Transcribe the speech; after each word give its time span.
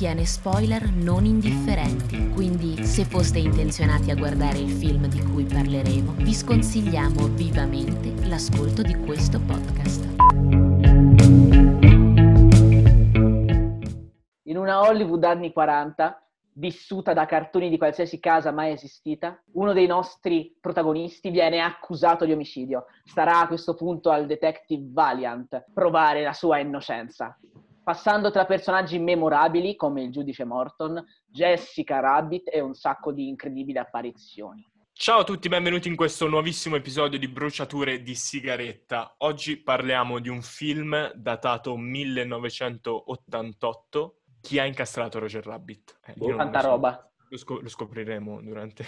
contiene 0.00 0.24
spoiler 0.24 0.90
non 0.94 1.26
indifferenti, 1.26 2.30
quindi 2.30 2.86
se 2.86 3.04
foste 3.04 3.38
intenzionati 3.38 4.10
a 4.10 4.14
guardare 4.14 4.56
il 4.56 4.70
film 4.70 5.06
di 5.08 5.22
cui 5.22 5.44
parleremo, 5.44 6.12
vi 6.12 6.32
sconsigliamo 6.32 7.26
vivamente 7.26 8.26
l'ascolto 8.26 8.80
di 8.80 8.94
questo 8.94 9.38
podcast. 9.38 10.06
In 14.44 14.56
una 14.56 14.88
Hollywood 14.88 15.22
anni 15.22 15.52
40, 15.52 16.26
vissuta 16.54 17.12
da 17.12 17.26
cartoni 17.26 17.68
di 17.68 17.76
qualsiasi 17.76 18.18
casa 18.20 18.52
mai 18.52 18.72
esistita, 18.72 19.38
uno 19.52 19.74
dei 19.74 19.86
nostri 19.86 20.56
protagonisti 20.58 21.28
viene 21.28 21.60
accusato 21.60 22.24
di 22.24 22.32
omicidio. 22.32 22.86
Starà 23.04 23.40
a 23.40 23.46
questo 23.46 23.74
punto 23.74 24.08
al 24.08 24.24
detective 24.24 24.82
Valiant 24.90 25.62
provare 25.74 26.22
la 26.22 26.32
sua 26.32 26.58
innocenza 26.58 27.38
passando 27.82 28.30
tra 28.30 28.44
personaggi 28.44 28.98
memorabili 28.98 29.74
come 29.76 30.02
il 30.02 30.10
giudice 30.10 30.44
Morton, 30.44 31.02
Jessica 31.26 32.00
Rabbit 32.00 32.50
e 32.52 32.60
un 32.60 32.74
sacco 32.74 33.12
di 33.12 33.28
incredibili 33.28 33.78
apparizioni. 33.78 34.68
Ciao 34.92 35.20
a 35.20 35.24
tutti, 35.24 35.48
benvenuti 35.48 35.88
in 35.88 35.96
questo 35.96 36.28
nuovissimo 36.28 36.76
episodio 36.76 37.18
di 37.18 37.26
Bruciature 37.26 38.02
di 38.02 38.14
sigaretta. 38.14 39.14
Oggi 39.18 39.56
parliamo 39.56 40.18
di 40.18 40.28
un 40.28 40.42
film 40.42 41.10
datato 41.14 41.74
1988. 41.76 44.16
Chi 44.42 44.58
ha 44.58 44.66
incastrato 44.66 45.18
Roger 45.18 45.42
Rabbit? 45.44 46.00
Eh, 46.04 46.14
Tanta 46.36 46.60
roba. 46.60 47.10
Lo, 47.28 47.36
scop- 47.38 47.62
lo, 47.62 47.68
scopriremo 47.68 48.42
durante 48.42 48.84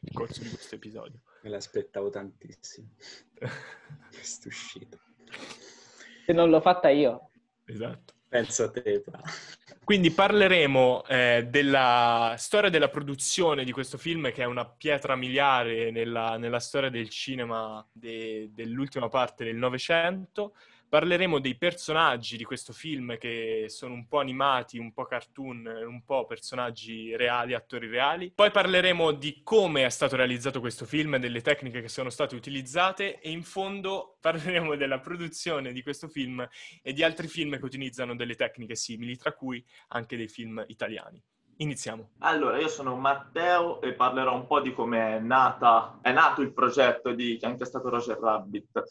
il 0.00 0.12
corso 0.12 0.42
di 0.42 0.50
questo 0.50 0.74
episodio. 0.74 1.22
Me 1.42 1.48
l'aspettavo 1.48 2.10
tantissimo. 2.10 2.90
Questa 4.12 4.48
uscita. 4.48 4.98
Se 6.26 6.34
non 6.34 6.50
l'ho 6.50 6.60
fatta 6.60 6.90
io. 6.90 7.30
Esatto. 7.64 8.15
Penso 8.28 8.64
a 8.64 8.70
te. 8.70 9.04
Quindi 9.84 10.10
parleremo 10.10 11.04
eh, 11.06 11.46
della 11.48 12.34
storia 12.38 12.70
della 12.70 12.88
produzione 12.88 13.62
di 13.62 13.70
questo 13.70 13.98
film, 13.98 14.32
che 14.32 14.42
è 14.42 14.46
una 14.46 14.66
pietra 14.66 15.14
miliare 15.14 15.92
nella, 15.92 16.36
nella 16.36 16.58
storia 16.58 16.90
del 16.90 17.08
cinema 17.08 17.86
de, 17.92 18.50
dell'ultima 18.52 19.08
parte 19.08 19.44
del 19.44 19.54
Novecento. 19.54 20.54
Parleremo 20.88 21.40
dei 21.40 21.56
personaggi 21.56 22.36
di 22.36 22.44
questo 22.44 22.72
film 22.72 23.18
che 23.18 23.66
sono 23.68 23.94
un 23.94 24.06
po' 24.06 24.20
animati, 24.20 24.78
un 24.78 24.92
po' 24.92 25.04
cartoon, 25.04 25.66
un 25.66 26.04
po' 26.04 26.26
personaggi 26.26 27.16
reali, 27.16 27.54
attori 27.54 27.88
reali. 27.88 28.30
Poi 28.32 28.50
parleremo 28.50 29.12
di 29.12 29.40
come 29.42 29.84
è 29.84 29.88
stato 29.88 30.14
realizzato 30.14 30.60
questo 30.60 30.84
film, 30.84 31.16
delle 31.16 31.42
tecniche 31.42 31.80
che 31.80 31.88
sono 31.88 32.08
state 32.08 32.36
utilizzate 32.36 33.20
e 33.20 33.30
in 33.30 33.42
fondo 33.42 34.16
parleremo 34.22 34.76
della 34.76 35.00
produzione 35.00 35.72
di 35.72 35.82
questo 35.82 36.08
film 36.08 36.46
e 36.82 36.92
di 36.92 37.02
altri 37.02 37.26
film 37.26 37.58
che 37.58 37.64
utilizzano 37.64 38.14
delle 38.14 38.36
tecniche 38.36 38.76
simili, 38.76 39.16
tra 39.16 39.32
cui 39.32 39.64
anche 39.88 40.16
dei 40.16 40.28
film 40.28 40.64
italiani. 40.68 41.20
Iniziamo. 41.58 42.10
Allora, 42.18 42.58
io 42.58 42.68
sono 42.68 42.96
Matteo 42.96 43.80
e 43.80 43.94
parlerò 43.94 44.34
un 44.34 44.46
po' 44.46 44.60
di 44.60 44.74
come 44.74 45.16
è, 45.16 45.18
nata, 45.18 45.98
è 46.02 46.12
nato 46.12 46.42
il 46.42 46.52
progetto 46.52 47.12
di, 47.12 47.38
che 47.38 47.46
anche 47.46 47.64
stato 47.64 47.88
Roger 47.88 48.18
Rabbit. 48.18 48.82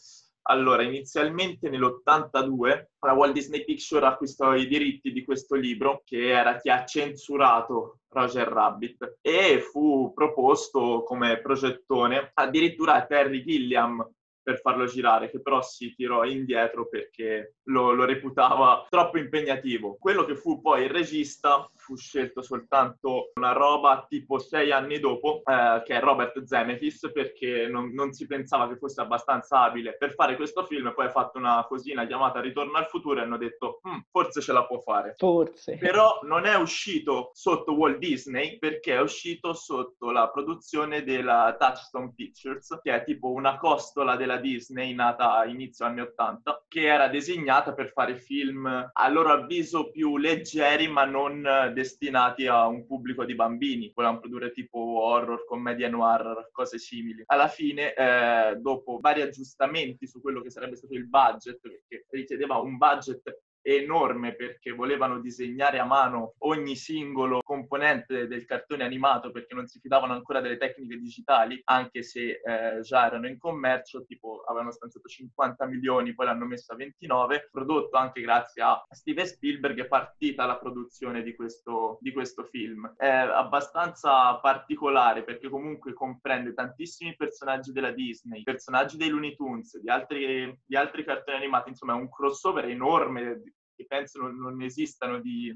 Allora, 0.47 0.83
inizialmente 0.83 1.69
nell'82 1.69 2.85
la 2.99 3.13
Walt 3.13 3.33
Disney 3.33 3.63
Picture 3.63 4.05
acquistò 4.05 4.53
i 4.53 4.67
diritti 4.67 5.11
di 5.11 5.23
questo 5.23 5.55
libro, 5.55 6.03
che 6.05 6.29
era 6.29 6.57
chi 6.57 6.69
ha 6.69 6.85
censurato 6.85 8.02
Roger 8.09 8.47
Rabbit, 8.47 9.17
e 9.21 9.59
fu 9.59 10.13
proposto 10.13 11.03
come 11.03 11.41
progettone 11.41 12.30
addirittura 12.33 12.93
a 12.93 13.05
Terry 13.05 13.43
Gilliam, 13.43 14.08
per 14.45 14.60
farlo 14.60 14.86
girare, 14.86 15.32
che 15.32 15.42
però 15.42 15.60
si 15.64 15.95
tirò 15.95 16.23
indietro 16.23 16.88
perché 16.88 17.56
lo, 17.64 17.94
lo, 17.94 18.06
reputava 18.06 18.86
troppo 18.88 19.17
impegnativo. 19.17 19.98
Quello 20.00 20.23
che 20.23 20.36
fu 20.36 20.61
poi 20.61 20.83
il 20.83 20.92
regista 20.92 21.67
fu 21.76 21.98
scelto 21.98 22.44
soltanto 22.44 23.32
una 23.33 23.54
roba 23.54 24.06
tipo 24.08 24.38
sei 24.38 24.72
anni 24.72 25.00
dopo, 25.00 25.42
eh, 25.44 25.82
che 25.83 25.95
è 25.95 26.00
Robert 26.00 26.44
Zemeckis, 26.44 27.10
perché 27.11 27.67
non, 27.67 27.92
non, 27.92 28.14
si 28.14 28.28
pensava 28.28 28.67
che 28.67 28.78
fosse 28.78 29.02
abbastanza 29.02 29.61
abile 29.61 29.98
per 29.98 30.14
fare 30.14 30.36
questo 30.36 30.64
film, 30.66 30.94
poi 30.94 31.08
ha 31.08 31.12
fatto 31.12 31.39
una 31.39 31.66
cosina 31.67 32.06
chiamata 32.06 32.39
Ritorno 32.39 32.77
al 32.77 32.86
futuro 32.86 33.20
e 33.20 33.23
hanno 33.23 33.38
detto 33.38 33.80
hm, 33.82 34.04
forse 34.12 34.42
ce 34.42 34.54
la 34.54 34.67
può 34.67 34.80
fare. 34.80 35.16
Forse. 35.17 35.77
Però 35.77 36.20
non 36.22 36.45
è 36.45 36.56
uscito 36.56 37.32
sotto 37.33 37.73
Walt 37.73 37.98
Disney 37.98 38.60
perché 38.60 38.94
è 38.94 39.02
uscito 39.02 39.54
sotto 39.54 40.12
la 40.12 40.30
produzione 40.30 41.04
della 41.04 41.56
Touchstone 41.58 42.14
Pictures, 42.16 42.77
che 42.83 42.94
è 42.94 43.04
tipo 43.04 43.32
una 43.32 43.58
costola 43.58 44.16
della 44.16 44.34
della 44.35 44.37
Disney, 44.37 44.93
nata 44.93 45.35
a 45.35 45.45
inizio 45.45 45.85
anni 45.85 46.01
80, 46.01 46.65
che 46.67 46.85
era 46.85 47.07
designata 47.07 47.73
per 47.73 47.91
fare 47.91 48.17
film 48.17 48.65
a 48.65 49.09
loro 49.09 49.31
avviso 49.31 49.89
più 49.89 50.17
leggeri 50.17 50.87
ma 50.87 51.05
non 51.05 51.71
destinati 51.73 52.47
a 52.47 52.67
un 52.67 52.85
pubblico 52.85 53.25
di 53.25 53.35
bambini. 53.35 53.91
Volevano 53.93 54.19
produrre 54.19 54.51
tipo 54.51 54.79
horror, 54.79 55.45
commedia 55.45 55.89
noir, 55.89 56.49
cose 56.51 56.77
simili. 56.77 57.23
Alla 57.27 57.47
fine, 57.47 57.93
eh, 57.93 58.55
dopo 58.57 58.99
vari 59.01 59.21
aggiustamenti 59.21 60.07
su 60.07 60.21
quello 60.21 60.41
che 60.41 60.49
sarebbe 60.49 60.75
stato 60.75 60.93
il 60.93 61.07
budget, 61.07 61.59
perché 61.59 62.05
richiedeva 62.09 62.57
un 62.57 62.77
budget 62.77 63.21
enorme 63.65 64.36
perché 64.36 64.71
volevano 64.71 65.20
disegnare 65.20 65.80
a 65.80 65.86
mano 65.86 66.36
ogni 66.39 66.76
singolo 66.76 67.42
componente 67.42 68.27
del 68.27 68.45
cartone 68.45 68.83
animato 68.83 69.31
perché 69.31 69.55
non 69.55 69.65
si 69.65 69.80
fidavano 69.80 70.14
ancora 70.14 70.39
delle 70.39 70.58
tecniche 70.58 70.98
digitali, 70.98 71.59
anche 71.65 72.03
se 72.03 72.42
eh, 72.43 72.81
già 72.81 73.08
erano 73.08 73.27
in 73.27 73.39
commercio, 73.39 74.05
tipo 74.05 74.43
avevano 74.48 74.71
stanziato 74.71 75.08
50 75.08 75.65
milioni, 75.65 76.14
poi 76.14 76.27
l'hanno 76.27 76.45
messo 76.45 76.73
a 76.73 76.76
29, 76.76 77.49
prodotto 77.52 77.98
anche 77.98 78.21
grazie 78.21 78.61
a 78.61 78.86
Steven 78.89 79.26
Spielberg, 79.26 79.80
è 79.82 79.87
partita 79.87 80.45
la 80.45 80.58
produzione 80.58 81.23
di 81.23 81.33
questo, 81.36 81.97
di 82.02 82.11
questo 82.11 82.43
film. 82.43 82.93
È 82.95 83.08
abbastanza 83.08 84.36
particolare 84.36 85.23
perché 85.23 85.49
comunque 85.49 85.93
comprende 85.93 86.53
tantissimi 86.53 87.15
personaggi 87.15 87.71
della 87.71 87.92
Disney, 87.92 88.43
personaggi 88.43 88.97
dei 88.97 89.09
Looney 89.09 89.36
Tunes, 89.36 89.80
di 89.80 89.89
altri, 89.89 90.55
di 90.64 90.76
altri 90.76 91.03
cartoni 91.03 91.37
animati, 91.37 91.70
insomma 91.70 91.93
è 91.93 91.97
un 91.97 92.09
crossover 92.09 92.65
enorme 92.65 93.42
che 93.75 93.86
penso 93.86 94.19
non, 94.19 94.37
non 94.37 94.61
esistano 94.61 95.19
di, 95.19 95.55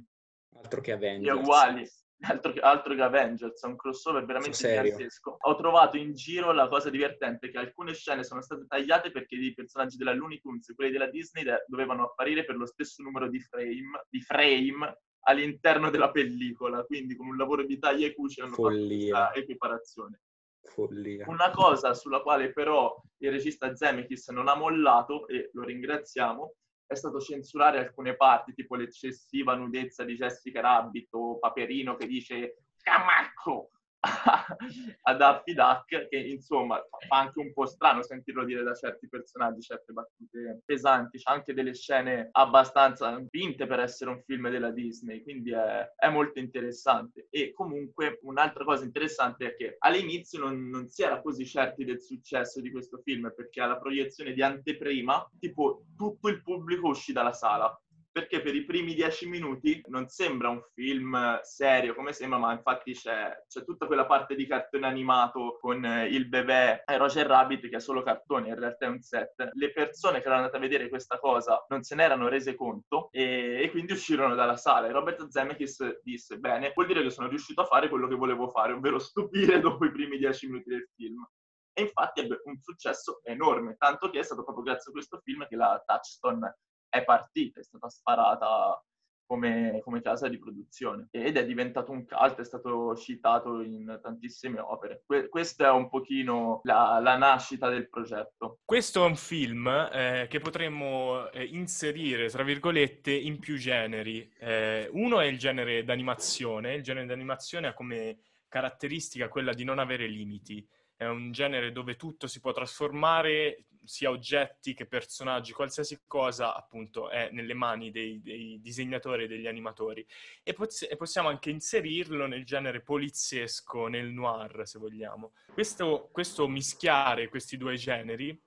altro 0.55 0.81
che 0.81 0.91
Avengers. 0.91 1.33
Di 1.33 1.41
uguali. 1.41 1.89
Altro 2.21 2.51
che, 2.51 2.59
altro 2.59 2.95
che 2.95 3.01
Avengers, 3.01 3.63
è 3.63 3.67
un 3.67 3.77
crossover 3.77 4.25
veramente 4.25 4.57
gigantesco. 4.57 5.37
Ho 5.39 5.55
trovato 5.55 5.95
in 5.95 6.13
giro 6.13 6.51
la 6.51 6.67
cosa 6.67 6.89
divertente 6.89 7.49
che 7.49 7.57
alcune 7.57 7.93
scene 7.93 8.25
sono 8.25 8.41
state 8.41 8.65
tagliate 8.67 9.11
perché 9.11 9.35
i 9.35 9.53
personaggi 9.53 9.95
della 9.95 10.13
Looney 10.13 10.41
Tunes 10.41 10.67
e 10.67 10.75
quelli 10.75 10.91
della 10.91 11.09
Disney 11.09 11.45
dovevano 11.65 12.03
apparire 12.03 12.43
per 12.43 12.57
lo 12.57 12.65
stesso 12.65 13.01
numero 13.03 13.29
di 13.29 13.39
frame, 13.39 14.03
di 14.09 14.21
frame 14.21 14.99
all'interno 15.21 15.89
della 15.89 16.11
pellicola, 16.11 16.83
quindi 16.83 17.15
con 17.15 17.27
un 17.27 17.37
lavoro 17.37 17.63
di 17.63 17.79
taglia 17.79 18.07
e 18.07 18.13
cuci 18.13 18.41
hanno 18.41 18.53
Follia. 18.53 19.15
fatto 19.15 19.29
questa 19.29 19.33
equiparazione. 19.39 20.21
Follia. 20.61 21.25
Una 21.29 21.51
cosa 21.51 21.93
sulla 21.93 22.21
quale 22.21 22.51
però 22.51 23.01
il 23.19 23.31
regista 23.31 23.73
Zemeckis 23.73 24.27
non 24.29 24.49
ha 24.49 24.55
mollato, 24.55 25.25
e 25.27 25.51
lo 25.53 25.63
ringraziamo, 25.63 26.53
è 26.89 26.95
stato 26.95 27.19
censurare 27.19 27.77
alcune 27.77 28.15
parti, 28.15 28.55
tipo 28.55 28.75
l'eccessiva 28.75 29.53
nudezza 29.53 30.03
di 30.03 30.15
Jessica 30.15 30.59
Rabbit 30.59 31.13
o 31.13 31.37
Paperino 31.37 31.95
che 31.95 32.07
dice 32.07 32.63
Camacco 32.81 33.69
a 35.03 35.13
Daffy 35.13 35.53
Duck, 35.53 36.07
che 36.07 36.17
insomma 36.17 36.81
fa 37.07 37.19
anche 37.19 37.39
un 37.39 37.51
po' 37.53 37.65
strano 37.65 38.01
sentirlo 38.01 38.45
dire 38.45 38.63
da 38.63 38.73
certi 38.73 39.09
personaggi, 39.09 39.61
certe 39.61 39.91
battute 39.91 40.61
pesanti, 40.65 41.17
c'è 41.17 41.31
anche 41.31 41.53
delle 41.53 41.73
scene 41.73 42.29
abbastanza 42.31 43.21
finte 43.29 43.67
per 43.67 43.79
essere 43.79 44.11
un 44.11 44.21
film 44.25 44.49
della 44.49 44.71
Disney, 44.71 45.21
quindi 45.21 45.51
è, 45.51 45.93
è 45.95 46.09
molto 46.09 46.39
interessante. 46.39 47.27
E 47.29 47.53
comunque 47.53 48.19
un'altra 48.23 48.63
cosa 48.63 48.85
interessante 48.85 49.47
è 49.47 49.55
che 49.55 49.75
all'inizio 49.79 50.39
non, 50.39 50.69
non 50.69 50.87
si 50.87 51.03
era 51.03 51.21
così 51.21 51.45
certi 51.45 51.83
del 51.83 52.01
successo 52.01 52.61
di 52.61 52.71
questo 52.71 53.01
film, 53.03 53.31
perché 53.35 53.61
alla 53.61 53.77
proiezione 53.77 54.33
di 54.33 54.41
anteprima, 54.41 55.29
tipo 55.39 55.83
tutto 55.97 56.29
il 56.29 56.41
pubblico 56.41 56.87
uscì 56.87 57.11
dalla 57.11 57.33
sala 57.33 57.77
perché 58.11 58.41
per 58.41 58.55
i 58.55 58.65
primi 58.65 58.93
dieci 58.93 59.27
minuti 59.27 59.81
non 59.87 60.07
sembra 60.07 60.49
un 60.49 60.61
film 60.73 61.39
serio 61.41 61.93
come 61.93 62.11
sembra, 62.11 62.39
ma 62.39 62.51
infatti 62.53 62.93
c'è, 62.93 63.31
c'è 63.47 63.63
tutta 63.63 63.85
quella 63.85 64.05
parte 64.05 64.35
di 64.35 64.47
cartone 64.47 64.87
animato 64.87 65.57
con 65.59 65.83
il 65.85 66.27
bebè 66.27 66.83
e 66.85 66.97
Roger 66.97 67.27
Rabbit 67.27 67.69
che 67.69 67.77
è 67.77 67.79
solo 67.79 68.03
cartone, 68.03 68.49
in 68.49 68.59
realtà 68.59 68.85
è 68.85 68.89
un 68.89 69.01
set. 69.01 69.49
Le 69.53 69.71
persone 69.71 70.19
che 70.19 70.25
erano 70.25 70.41
andate 70.41 70.57
a 70.57 70.61
vedere 70.61 70.89
questa 70.89 71.19
cosa 71.19 71.63
non 71.69 71.83
se 71.83 71.95
ne 71.95 72.03
erano 72.03 72.27
rese 72.27 72.55
conto 72.55 73.09
e, 73.11 73.61
e 73.63 73.69
quindi 73.71 73.93
uscirono 73.93 74.35
dalla 74.35 74.57
sala. 74.57 74.87
E 74.87 74.91
Robert 74.91 75.27
Zemeckis 75.27 76.01
disse, 76.01 76.37
bene, 76.37 76.71
vuol 76.73 76.87
dire 76.87 77.03
che 77.03 77.09
sono 77.09 77.27
riuscito 77.27 77.61
a 77.61 77.65
fare 77.65 77.89
quello 77.89 78.07
che 78.07 78.15
volevo 78.15 78.49
fare, 78.49 78.73
ovvero 78.73 78.97
stupire 78.99 79.59
dopo 79.59 79.85
i 79.85 79.91
primi 79.91 80.17
dieci 80.17 80.47
minuti 80.47 80.69
del 80.69 80.87
film. 80.95 81.25
E 81.73 81.83
infatti 81.83 82.21
ebbe 82.21 82.41
un 82.43 82.59
successo 82.59 83.21
enorme, 83.23 83.75
tanto 83.77 84.09
che 84.09 84.19
è 84.19 84.23
stato 84.23 84.43
proprio 84.43 84.65
grazie 84.65 84.89
a 84.89 84.93
questo 84.93 85.19
film 85.23 85.47
che 85.47 85.55
la 85.55 85.81
Touchstone 85.85 86.57
è 86.89 87.03
partita, 87.03 87.59
è 87.59 87.63
stata 87.63 87.87
sparata 87.87 88.83
come, 89.29 89.79
come 89.83 90.01
casa 90.01 90.27
di 90.27 90.39
produzione 90.39 91.07
ed 91.11 91.37
è 91.37 91.45
diventato 91.45 91.91
un 91.91 92.03
cult, 92.03 92.39
è 92.39 92.43
stato 92.43 92.95
citato 92.95 93.61
in 93.61 93.99
tantissime 94.01 94.59
opere. 94.59 95.03
Que- 95.05 95.29
questa 95.29 95.67
è 95.67 95.71
un 95.71 95.87
pochino 95.87 96.61
la, 96.63 96.99
la, 96.99 97.15
nascita 97.15 97.69
del 97.69 97.89
progetto. 97.89 98.57
Questo 98.65 99.03
è 99.03 99.07
un 99.07 99.15
film 99.15 99.67
eh, 99.67 100.25
che 100.27 100.39
potremmo 100.39 101.29
eh, 101.29 101.43
inserire, 101.43 102.27
tra 102.29 102.41
virgolette, 102.41 103.11
in 103.11 103.37
più 103.37 103.57
generi. 103.57 104.27
Eh, 104.39 104.89
uno 104.93 105.19
è 105.19 105.25
il 105.25 105.37
genere 105.37 105.83
d'animazione, 105.83 106.73
il 106.73 106.81
genere 106.81 107.05
d'animazione 107.05 107.67
ha 107.67 107.73
come 107.75 108.21
caratteristica 108.47 109.27
quella 109.27 109.53
di 109.53 109.63
non 109.63 109.77
avere 109.77 110.07
limiti 110.07 110.67
è 110.99 111.07
un 111.07 111.31
genere 111.31 111.71
dove 111.71 111.95
tutto 111.95 112.27
si 112.27 112.41
può 112.41 112.51
trasformare, 112.51 113.67
sia 113.83 114.09
oggetti 114.09 114.73
che 114.73 114.85
personaggi, 114.85 115.51
qualsiasi 115.51 116.01
cosa 116.05 116.55
appunto 116.55 117.09
è 117.09 117.29
nelle 117.31 117.53
mani 117.53 117.91
dei, 117.91 118.21
dei 118.21 118.59
disegnatori 118.61 119.23
e 119.23 119.27
degli 119.27 119.47
animatori. 119.47 120.05
E, 120.43 120.53
poz- 120.53 120.87
e, 120.89 120.95
possiamo 120.95 121.29
anche 121.29 121.49
inserirlo 121.49 122.27
nel 122.27 122.45
genere 122.45 122.81
poliziesco, 122.81 123.87
nel 123.87 124.07
noir, 124.11 124.67
se 124.67 124.79
vogliamo. 124.79 125.33
Questo, 125.53 126.09
questo 126.11 126.47
mischiare 126.47 127.29
questi 127.29 127.57
due 127.57 127.75
generi 127.75 128.39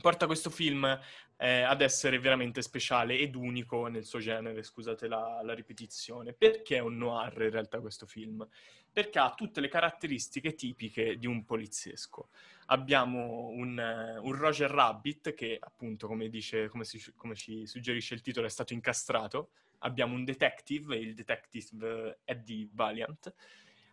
porta 0.00 0.26
questo 0.26 0.50
film 0.50 0.98
eh, 1.40 1.62
ad 1.62 1.80
essere 1.80 2.18
veramente 2.18 2.62
speciale 2.62 3.16
ed 3.16 3.34
unico 3.34 3.86
nel 3.86 4.04
suo 4.04 4.18
genere, 4.18 4.62
scusate 4.62 5.06
la, 5.06 5.40
la, 5.42 5.54
ripetizione. 5.54 6.32
Perché 6.32 6.76
è 6.76 6.80
un 6.80 6.96
noir 6.96 7.42
in 7.42 7.50
realtà 7.50 7.80
questo 7.80 8.06
film? 8.06 8.46
Perché 8.92 9.18
ha 9.18 9.34
tutte 9.34 9.60
le 9.60 9.68
caratteristiche 9.68 10.54
tipiche 10.54 11.18
di 11.18 11.26
un 11.26 11.44
poliziesco. 11.44 12.28
Abbiamo 12.66 13.48
un, 13.48 13.78
un 14.22 14.32
Roger 14.32 14.70
Rabbit 14.70 15.34
che 15.34 15.56
appunto, 15.58 16.06
come, 16.06 16.28
dice, 16.28 16.68
come, 16.68 16.84
si, 16.84 17.00
come 17.14 17.34
ci 17.34 17.66
suggerisce 17.66 18.14
il 18.14 18.20
titolo, 18.20 18.46
è 18.46 18.50
stato 18.50 18.72
incastrato. 18.72 19.50
Abbiamo 19.78 20.14
un 20.14 20.24
detective, 20.24 20.96
il 20.96 21.14
detective 21.14 22.18
Eddie 22.24 22.68
Valiant. 22.72 23.32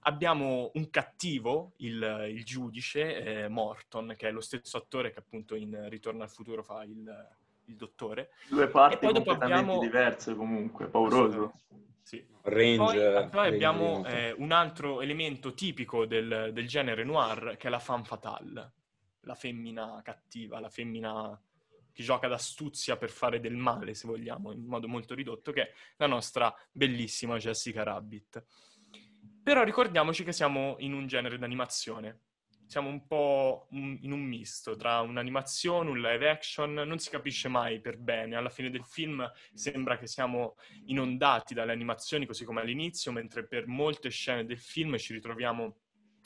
Abbiamo 0.08 0.72
un 0.74 0.90
cattivo, 0.90 1.74
il, 1.78 2.28
il 2.30 2.44
giudice 2.44 3.44
eh, 3.44 3.48
Morton, 3.48 4.14
che 4.18 4.28
è 4.28 4.32
lo 4.32 4.42
stesso 4.42 4.78
attore 4.78 5.12
che 5.12 5.20
appunto 5.20 5.56
in 5.56 5.90
Ritorno 5.90 6.24
al 6.24 6.30
futuro 6.30 6.62
fa 6.62 6.84
il, 6.84 7.28
il 7.66 7.76
dottore. 7.76 8.32
Due 8.48 8.68
parti 8.68 9.06
completamente 9.06 9.44
abbiamo... 9.46 9.80
diverse 9.80 10.36
comunque, 10.36 10.88
pauroso. 10.88 11.54
Sì. 12.06 12.24
Range, 12.44 12.78
poi, 12.78 13.30
poi 13.30 13.48
abbiamo 13.48 14.06
eh, 14.06 14.32
un 14.38 14.52
altro 14.52 15.02
elemento 15.02 15.56
tipico 15.56 16.06
del, 16.06 16.52
del, 16.54 16.68
genere 16.68 17.04
noir 17.04 17.58
che 17.58 17.66
è 17.66 17.72
la 17.72 17.80
femme 17.80 18.04
fatale, 18.04 18.74
la 19.22 19.34
femmina 19.34 20.00
cattiva, 20.04 20.60
la 20.60 20.70
femmina 20.70 21.42
che 21.92 22.04
gioca 22.04 22.28
d'astuzia 22.28 22.96
per 22.96 23.10
fare 23.10 23.40
del 23.40 23.56
male, 23.56 23.96
se 23.96 24.06
vogliamo, 24.06 24.52
in 24.52 24.66
modo 24.66 24.88
molto 24.88 25.16
ridotto, 25.16 25.52
che 25.52 25.62
è 25.64 25.74
la 25.98 26.06
nostra 26.06 26.56
bellissima 26.72 27.38
Jessica 27.38 27.82
Rabbit. 27.82 28.46
Però 29.42 29.64
ricordiamoci 29.64 30.24
che 30.24 30.32
siamo 30.32 30.76
in 30.80 30.94
un 30.94 31.08
genere 31.08 31.40
d'animazione, 31.40 32.25
siamo 32.68 32.90
un 32.90 33.06
po' 33.06 33.68
in 33.70 34.12
un 34.12 34.22
misto 34.22 34.76
tra 34.76 35.02
un'animazione, 35.02 35.90
un 35.90 36.00
live 36.02 36.30
action, 36.30 36.74
non 36.74 37.00
si 37.00 37.10
capisce 37.10 37.48
mai 37.48 37.80
per 37.80 37.98
bene. 37.98 38.36
Alla 38.36 38.50
fine 38.50 38.70
del 38.70 38.84
film 38.84 39.30
sembra 39.54 39.98
che 39.98 40.08
siamo 40.08 40.56
inondati 40.86 41.54
dalle 41.54 41.72
animazioni, 41.72 42.26
così 42.26 42.44
come 42.44 42.62
all'inizio, 42.62 43.12
mentre 43.12 43.46
per 43.46 43.68
molte 43.68 44.10
scene 44.10 44.46
del 44.46 44.60
film 44.60 44.98
ci 44.98 45.14
ritroviamo 45.14 45.78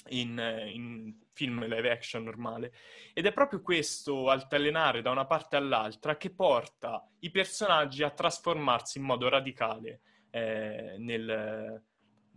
in, 0.07 0.41
in 0.73 1.15
film 1.33 1.65
live 1.65 1.91
action 1.91 2.23
normale. 2.23 2.73
Ed 3.13 3.25
è 3.25 3.33
proprio 3.33 3.61
questo 3.61 4.29
altalenare 4.29 5.01
da 5.01 5.11
una 5.11 5.25
parte 5.25 5.55
all'altra 5.55 6.17
che 6.17 6.31
porta 6.31 7.07
i 7.19 7.31
personaggi 7.31 8.03
a 8.03 8.11
trasformarsi 8.11 8.97
in 8.97 9.03
modo 9.03 9.27
radicale 9.29 10.01
eh, 10.31 10.95
nel, 10.97 11.83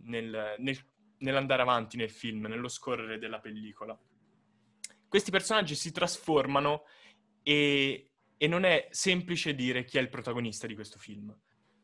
nel, 0.03 0.55
nel 0.57 0.77
nell'andare 1.23 1.61
avanti 1.61 1.97
nel 1.97 2.11
film, 2.11 2.45
nello 2.45 2.67
scorrere 2.67 3.17
della 3.17 3.39
pellicola. 3.39 3.97
Questi 5.07 5.31
personaggi 5.31 5.75
si 5.75 5.91
trasformano 5.91 6.83
e, 7.41 8.11
e 8.37 8.47
non 8.47 8.63
è 8.63 8.87
semplice 8.91 9.55
dire 9.55 9.83
chi 9.83 9.97
è 9.97 10.01
il 10.01 10.09
protagonista 10.09 10.67
di 10.67 10.75
questo 10.75 10.99
film, 10.99 11.35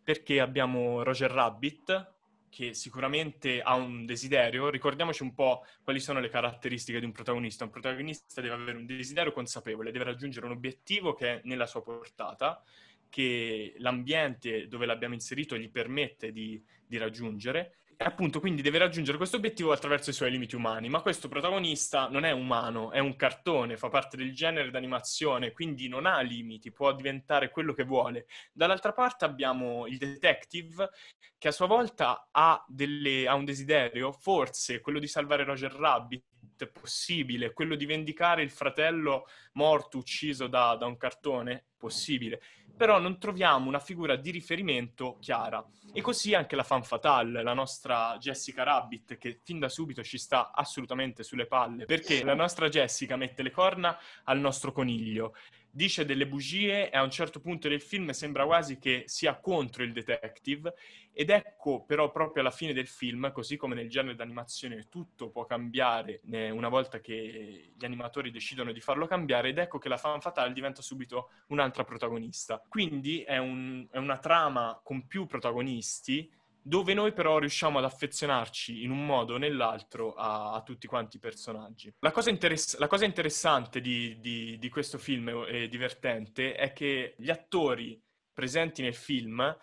perché 0.04 0.40
abbiamo 0.40 1.04
Roger 1.04 1.32
Rabbit, 1.32 2.14
che 2.50 2.74
sicuramente 2.74 3.62
ha 3.62 3.76
un 3.76 4.06
desiderio. 4.06 4.70
Ricordiamoci 4.70 5.22
un 5.22 5.36
po' 5.36 5.64
quali 5.84 6.00
sono 6.00 6.20
le 6.20 6.30
caratteristiche 6.30 7.00
di 7.00 7.06
un 7.06 7.12
protagonista. 7.12 7.64
Un 7.64 7.70
protagonista 7.70 8.42
deve 8.42 8.56
avere 8.56 8.78
un 8.78 8.88
desiderio 8.88 9.32
consapevole, 9.32 9.92
deve 9.92 10.06
raggiungere 10.06 10.48
un 10.48 10.54
obiettivo 10.54 11.14
che 11.14 11.28
è 11.28 11.42
nella 11.44 11.68
sua 11.68 11.84
portata, 11.84 12.64
che 13.08 13.76
l'ambiente 13.78 14.68
dove 14.68 14.88
l'abbiamo 14.88 15.14
inserito 15.14 15.56
gli 15.56 15.70
permette 15.70 16.32
di, 16.32 16.62
di 16.86 16.98
raggiungere 16.98 17.79
appunto 18.06 18.40
quindi 18.40 18.62
deve 18.62 18.78
raggiungere 18.78 19.18
questo 19.18 19.36
obiettivo 19.36 19.74
attraverso 19.74 20.10
i 20.10 20.14
suoi 20.14 20.32
limiti 20.32 20.56
umani, 20.56 20.88
ma 20.88 21.02
questo 21.02 21.28
protagonista 21.28 22.08
non 22.08 22.24
è 22.24 22.32
umano, 22.32 22.92
è 22.92 23.00
un 23.00 23.16
cartone, 23.18 23.76
fa 23.76 23.90
parte 23.90 24.16
del 24.16 24.34
genere 24.34 24.72
d'animazione, 24.72 25.52
quindi 25.52 25.90
non 25.90 26.06
ha 26.06 26.22
limiti, 26.22 26.72
può 26.72 26.94
diventare 26.94 27.50
quello 27.50 27.74
che 27.74 27.84
vuole. 27.84 28.28
Dall'altra 28.54 28.94
parte 28.94 29.26
abbiamo 29.26 29.86
il 29.86 29.98
detective 29.98 30.92
che 31.38 31.50
a 31.50 31.52
sua 31.52 31.68
volta 31.68 32.30
ha, 32.32 32.64
delle, 32.68 33.28
ha 33.28 33.34
un 33.34 33.44
desiderio, 33.44 34.14
forse 34.14 34.80
quello 34.80 35.00
di 35.00 35.08
salvare 35.08 35.44
Roger 35.44 35.74
Rabbit, 35.74 36.68
possibile, 36.72 37.52
quello 37.52 37.76
di 37.76 37.86
vendicare 37.86 38.44
il 38.44 38.50
fratello 38.50 39.26
morto, 39.54 39.98
ucciso 39.98 40.48
da, 40.48 40.76
da 40.76 40.86
un 40.86 40.96
cartone, 40.96 41.68
possibile 41.78 42.42
però 42.80 42.98
non 42.98 43.20
troviamo 43.20 43.68
una 43.68 43.80
figura 43.80 44.16
di 44.16 44.32
riferimento 44.32 45.18
chiara. 45.20 45.62
E 45.92 46.00
così 46.00 46.34
anche 46.34 46.56
la 46.56 46.64
fan 46.64 46.82
fatale, 46.82 47.44
la 47.44 47.54
nostra 47.54 48.16
Jessica 48.20 48.64
Rabbit, 48.64 49.18
che 49.18 49.42
fin 49.44 49.60
da 49.60 49.68
subito 49.68 50.02
ci 50.02 50.18
sta 50.18 50.54
assolutamente 50.54 51.24
sulle 51.24 51.46
palle, 51.46 51.84
perché 51.84 52.24
la 52.24 52.36
nostra 52.36 52.70
Jessica 52.70 53.18
mette 53.18 53.44
le 53.44 53.52
corna 53.52 54.00
al 54.24 54.40
nostro 54.40 54.72
coniglio 54.72 55.36
dice 55.72 56.06
delle 56.06 56.28
bugie 56.28 56.90
e 56.90 56.98
a 56.98 57.04
un 57.04 57.12
certo 57.12 57.40
punto 57.40 57.68
del 57.68 57.82
film 57.82 58.10
sembra 58.12 58.46
quasi 58.46 58.80
che 58.80 59.04
sia 59.08 59.38
contro 59.38 59.84
il 59.84 59.94
detective 59.94 60.74
ed 61.12 61.30
ecco 61.30 61.84
però 61.84 62.12
proprio 62.12 62.42
alla 62.42 62.52
fine 62.52 62.74
del 62.74 62.88
film, 62.88 63.32
così 63.32 63.58
come 63.58 63.76
nel 63.76 63.90
genere 63.90 64.16
d'animazione 64.16 64.88
tutto 64.90 65.30
può 65.30 65.46
cambiare 65.46 66.22
una 66.52 66.70
volta 66.70 67.00
che 67.00 67.72
gli 67.76 67.86
animatori 67.86 68.32
decidono 68.32 68.72
di 68.72 68.80
farlo 68.80 69.06
cambiare 69.06 69.50
ed 69.50 69.58
ecco 69.58 69.80
che 69.80 69.90
la 69.90 69.98
fan 69.98 70.22
fatale 70.22 70.54
diventa 70.54 70.82
subito 70.82 71.30
un'altra 71.48 71.84
protagonista. 71.84 72.64
Quindi 72.68 73.22
è, 73.24 73.38
un, 73.38 73.88
è 73.92 73.98
una 73.98 74.18
trama 74.18 74.80
con 74.84 75.08
più 75.08 75.26
protagonisti 75.26 76.32
dove 76.70 76.94
noi 76.94 77.14
però 77.14 77.40
riusciamo 77.40 77.80
ad 77.80 77.84
affezionarci 77.84 78.84
in 78.84 78.92
un 78.92 79.04
modo 79.04 79.34
o 79.34 79.38
nell'altro 79.38 80.14
a, 80.14 80.54
a 80.54 80.62
tutti 80.62 80.86
quanti 80.86 81.18
i 81.18 81.20
personaggi. 81.20 81.92
La 82.00 82.12
cosa, 82.12 82.30
interess- 82.30 82.78
la 82.78 82.86
cosa 82.86 83.06
interessante 83.06 83.82
di, 83.82 84.20
di, 84.20 84.56
di, 84.60 84.70
questo 84.70 85.00
film 85.00 85.46
e 85.48 85.68
divertente 85.68 86.54
è 86.54 86.72
che 86.72 87.16
gli 87.18 87.32
attori 87.32 88.00
presenti 88.32 88.84
nel 88.84 88.94
film 88.94 89.58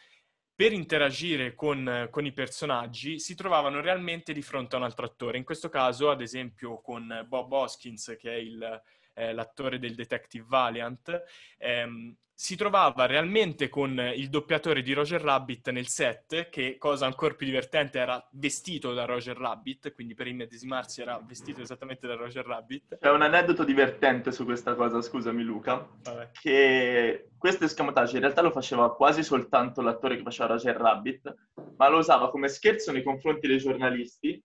per 0.53 0.73
interagire 0.73 1.55
con, 1.55 2.09
con, 2.11 2.27
i 2.27 2.33
personaggi 2.33 3.21
si 3.21 3.37
trovavano 3.37 3.81
realmente 3.81 4.33
di 4.33 4.43
fronte 4.43 4.75
a 4.75 4.79
un 4.79 4.85
altro 4.85 5.07
attore, 5.07 5.39
in 5.39 5.45
questo 5.45 5.69
caso 5.69 6.11
ad 6.11 6.21
esempio 6.21 6.81
con 6.81 7.25
Bob 7.29 7.53
Hoskins 7.53 8.17
che 8.19 8.33
è 8.33 8.37
il, 8.37 8.83
eh, 9.17 9.33
l'attore 9.33 9.79
del 9.79 9.95
Detective 9.95 10.45
Valiant, 10.47 11.23
ehm, 11.59 12.15
si 12.39 12.55
trovava 12.55 13.07
realmente 13.07 13.71
con 13.71 13.99
il 14.15 14.29
doppiatore 14.29 14.83
di 14.83 14.93
Roger 14.93 15.23
Rabbit 15.23 15.71
nel 15.71 15.87
set, 15.87 16.51
che 16.51 16.77
cosa 16.77 17.07
ancora 17.07 17.33
più 17.33 17.47
divertente 17.47 17.99
era 17.99 18.23
vestito 18.33 18.93
da 18.93 19.07
Roger 19.07 19.39
Rabbit, 19.39 19.95
quindi 19.95 20.15
per 20.15 20.27
immedesimarsi 20.27 21.01
era 21.01 21.19
vestito 21.27 21.63
esattamente 21.63 22.07
da 22.07 22.15
Roger 22.15 22.45
Rabbit. 22.45 22.99
C'è 23.01 23.11
un 23.11 23.23
aneddoto 23.23 23.65
divertente 23.65 24.33
su 24.33 24.45
questa 24.45 24.75
cosa, 24.75 25.01
scusami 25.01 25.43
Luca, 25.43 25.89
Vabbè. 26.03 26.33
che 26.39 27.31
questo 27.39 27.65
escamotage 27.65 28.17
in 28.17 28.21
realtà 28.21 28.43
lo 28.43 28.51
faceva 28.51 28.95
quasi 28.95 29.23
soltanto 29.23 29.81
l'attore 29.81 30.17
che 30.17 30.23
faceva 30.23 30.49
Roger 30.51 30.77
Rabbit, 30.77 31.35
ma 31.79 31.89
lo 31.89 31.97
usava 31.97 32.29
come 32.29 32.49
scherzo 32.49 32.93
nei 32.93 33.03
confronti 33.03 33.47
dei 33.47 33.59
giornalisti 33.59 34.45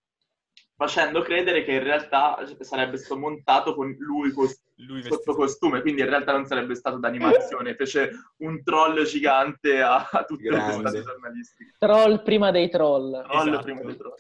facendo 0.82 1.22
credere 1.22 1.64
che 1.64 1.74
in 1.74 1.84
realtà 1.84 2.44
sarebbe 2.62 2.98
stato 2.98 3.20
montato 3.20 3.76
con 3.76 3.96
lui, 4.00 4.32
cos- 4.32 4.61
lui 4.86 5.04
sotto 5.04 5.34
costume, 5.34 5.82
quindi 5.82 6.02
in 6.02 6.10
realtà 6.10 6.32
non 6.32 6.46
sarebbe 6.46 6.76
stato 6.76 6.98
d'animazione, 6.98 7.76
fece 7.76 8.12
un 8.38 8.64
troll 8.64 9.04
gigante 9.04 9.82
a, 9.82 10.10
a 10.12 10.24
tutte 10.24 10.44
Grande. 10.44 10.78
le 10.78 10.84
testate 10.84 11.04
giornalistiche. 11.04 11.74
Troll 11.78 12.24
prima 12.24 12.52
dei 12.52 12.70
troll. 12.70 13.24
Troll 13.24 13.48
esatto. 13.48 13.64
prima 13.64 13.82
dei 13.82 13.98
troll. 13.98 14.14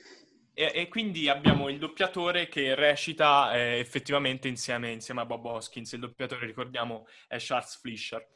E, 0.53 0.71
e, 0.75 0.87
quindi 0.89 1.29
abbiamo 1.29 1.69
il 1.69 1.79
doppiatore 1.79 2.47
che 2.47 2.75
recita 2.75 3.53
eh, 3.53 3.79
effettivamente 3.79 4.47
insieme, 4.47 4.91
insieme, 4.91 5.21
a 5.21 5.25
Bob 5.25 5.45
Hoskins. 5.45 5.93
Il 5.93 6.01
doppiatore, 6.01 6.45
ricordiamo, 6.45 7.07
è 7.27 7.37
Charles 7.39 7.79
Fleischer. 7.79 8.27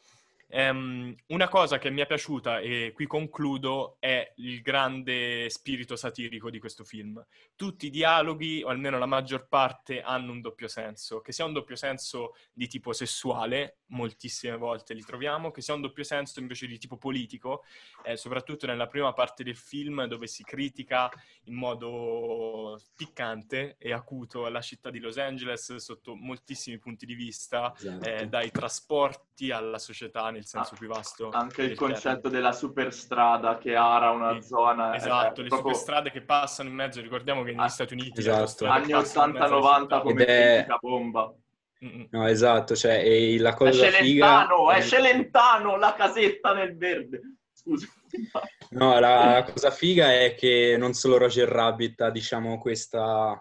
Ehm, 0.48 1.16
una 1.28 1.48
cosa 1.48 1.78
che 1.78 1.90
mi 1.90 2.02
è 2.02 2.06
piaciuta, 2.06 2.60
e 2.60 2.92
qui 2.94 3.08
concludo, 3.08 3.98
è 4.00 4.34
il 4.38 4.62
grande 4.62 5.50
spirito 5.50 5.96
satirico 5.96 6.50
di 6.50 6.60
questo 6.60 6.84
film. 6.84 7.24
Tutti 7.56 7.88
i 7.88 7.90
dialoghi, 7.90 8.62
o 8.64 8.68
almeno 8.70 8.98
la 8.98 9.06
maggior 9.06 9.48
parte, 9.48 10.02
hanno 10.02 10.32
un 10.32 10.42
doppio 10.42 10.68
senso. 10.68 11.22
Che 11.22 11.32
sia 11.32 11.46
un 11.46 11.54
doppio 11.54 11.76
senso 11.76 12.36
di 12.54 12.68
tipo 12.68 12.94
sessuale, 12.94 13.80
moltissime 13.88 14.58
volte 14.58 14.94
li 14.94 15.04
troviamo, 15.04 15.52
che 15.52 15.62
sia 15.62 15.74
un 15.74 15.82
doppio 15.82 16.04
senso 16.04 16.40
invece 16.40 16.68
di 16.68 16.78
tipo 16.78 16.98
politico, 16.98 17.64
eh, 18.04 18.16
soprattutto 18.18 18.66
nella 18.66 18.88
prima 18.88 19.14
parte 19.14 19.44
del 19.44 19.56
film 19.58 20.06
dove 20.06 20.28
si 20.28 20.44
critica 20.44 21.10
in 21.44 21.54
modo 21.56 22.80
piccante 22.96 23.76
e 23.78 23.94
acuto 23.94 24.48
la 24.48 24.62
città 24.62 24.90
di 24.90 25.00
Los 25.00 25.18
Angeles 25.18 25.76
sotto 25.76 26.16
moltissimi 26.16 26.78
punti 26.78 27.06
di 27.06 27.14
vista, 27.14 27.74
Esatto. 27.76 28.06
eh, 28.06 28.28
dai 28.28 28.52
trasporti 28.52 29.52
alla 29.52 29.80
società 29.80 30.30
nel 30.32 30.45
senso 30.46 30.74
Ah, 30.74 30.78
più 30.78 30.88
vasto. 30.88 31.30
Anche 31.32 31.64
il 31.64 31.76
concetto 31.76 32.22
termine. 32.22 32.30
della 32.42 32.52
superstrada 32.52 33.58
che 33.58 33.76
ara 33.76 34.12
una 34.12 34.40
Sì, 34.42 34.48
zona. 34.48 34.92
è 34.94 34.96
Esatto, 34.98 35.42
le 35.42 35.48
proprio 35.50 35.74
superstrade 35.74 36.12
che 36.12 36.22
passano 36.22 36.70
in 36.70 36.76
mezzo, 36.76 37.02
ricordiamo 37.02 37.44
che 37.44 37.52
negli 37.52 37.60
Ah, 37.62 37.68
Stati 37.68 37.94
Uniti 37.94 38.20
esatto. 38.20 38.66
Anni 38.68 38.92
passano 38.92 39.26
in 39.26 39.32
mezzo 39.34 39.46
alle 39.46 39.56
80-90 39.56 39.82
città. 39.82 40.02
come 40.02 40.26
è- 40.26 40.54
critica 40.56 40.78
bomba. 40.80 41.34
No, 42.10 42.26
esatto, 42.28 42.76
cioè, 42.76 42.94
e 43.04 43.38
la 43.38 43.52
È 43.52 43.54
cosa 43.56 43.88
figa... 43.90 43.92
Celentano, 43.92 44.72
è 44.72 44.82
Celentano, 44.82 45.78
la 45.78 45.94
casetta 45.94 46.54
nel 46.54 46.76
verde. 46.78 47.22
Scusa. 47.54 47.88
No, 48.70 49.00
la, 49.00 49.26
la 49.32 49.44
cosa 49.44 49.70
figa 49.72 50.12
è 50.14 50.36
che 50.36 50.76
non 50.80 50.94
solo 50.94 51.18
Roger 51.18 51.48
Rabbit 51.48 52.02
ha, 52.02 52.10
diciamo, 52.10 52.58
questa, 52.58 53.40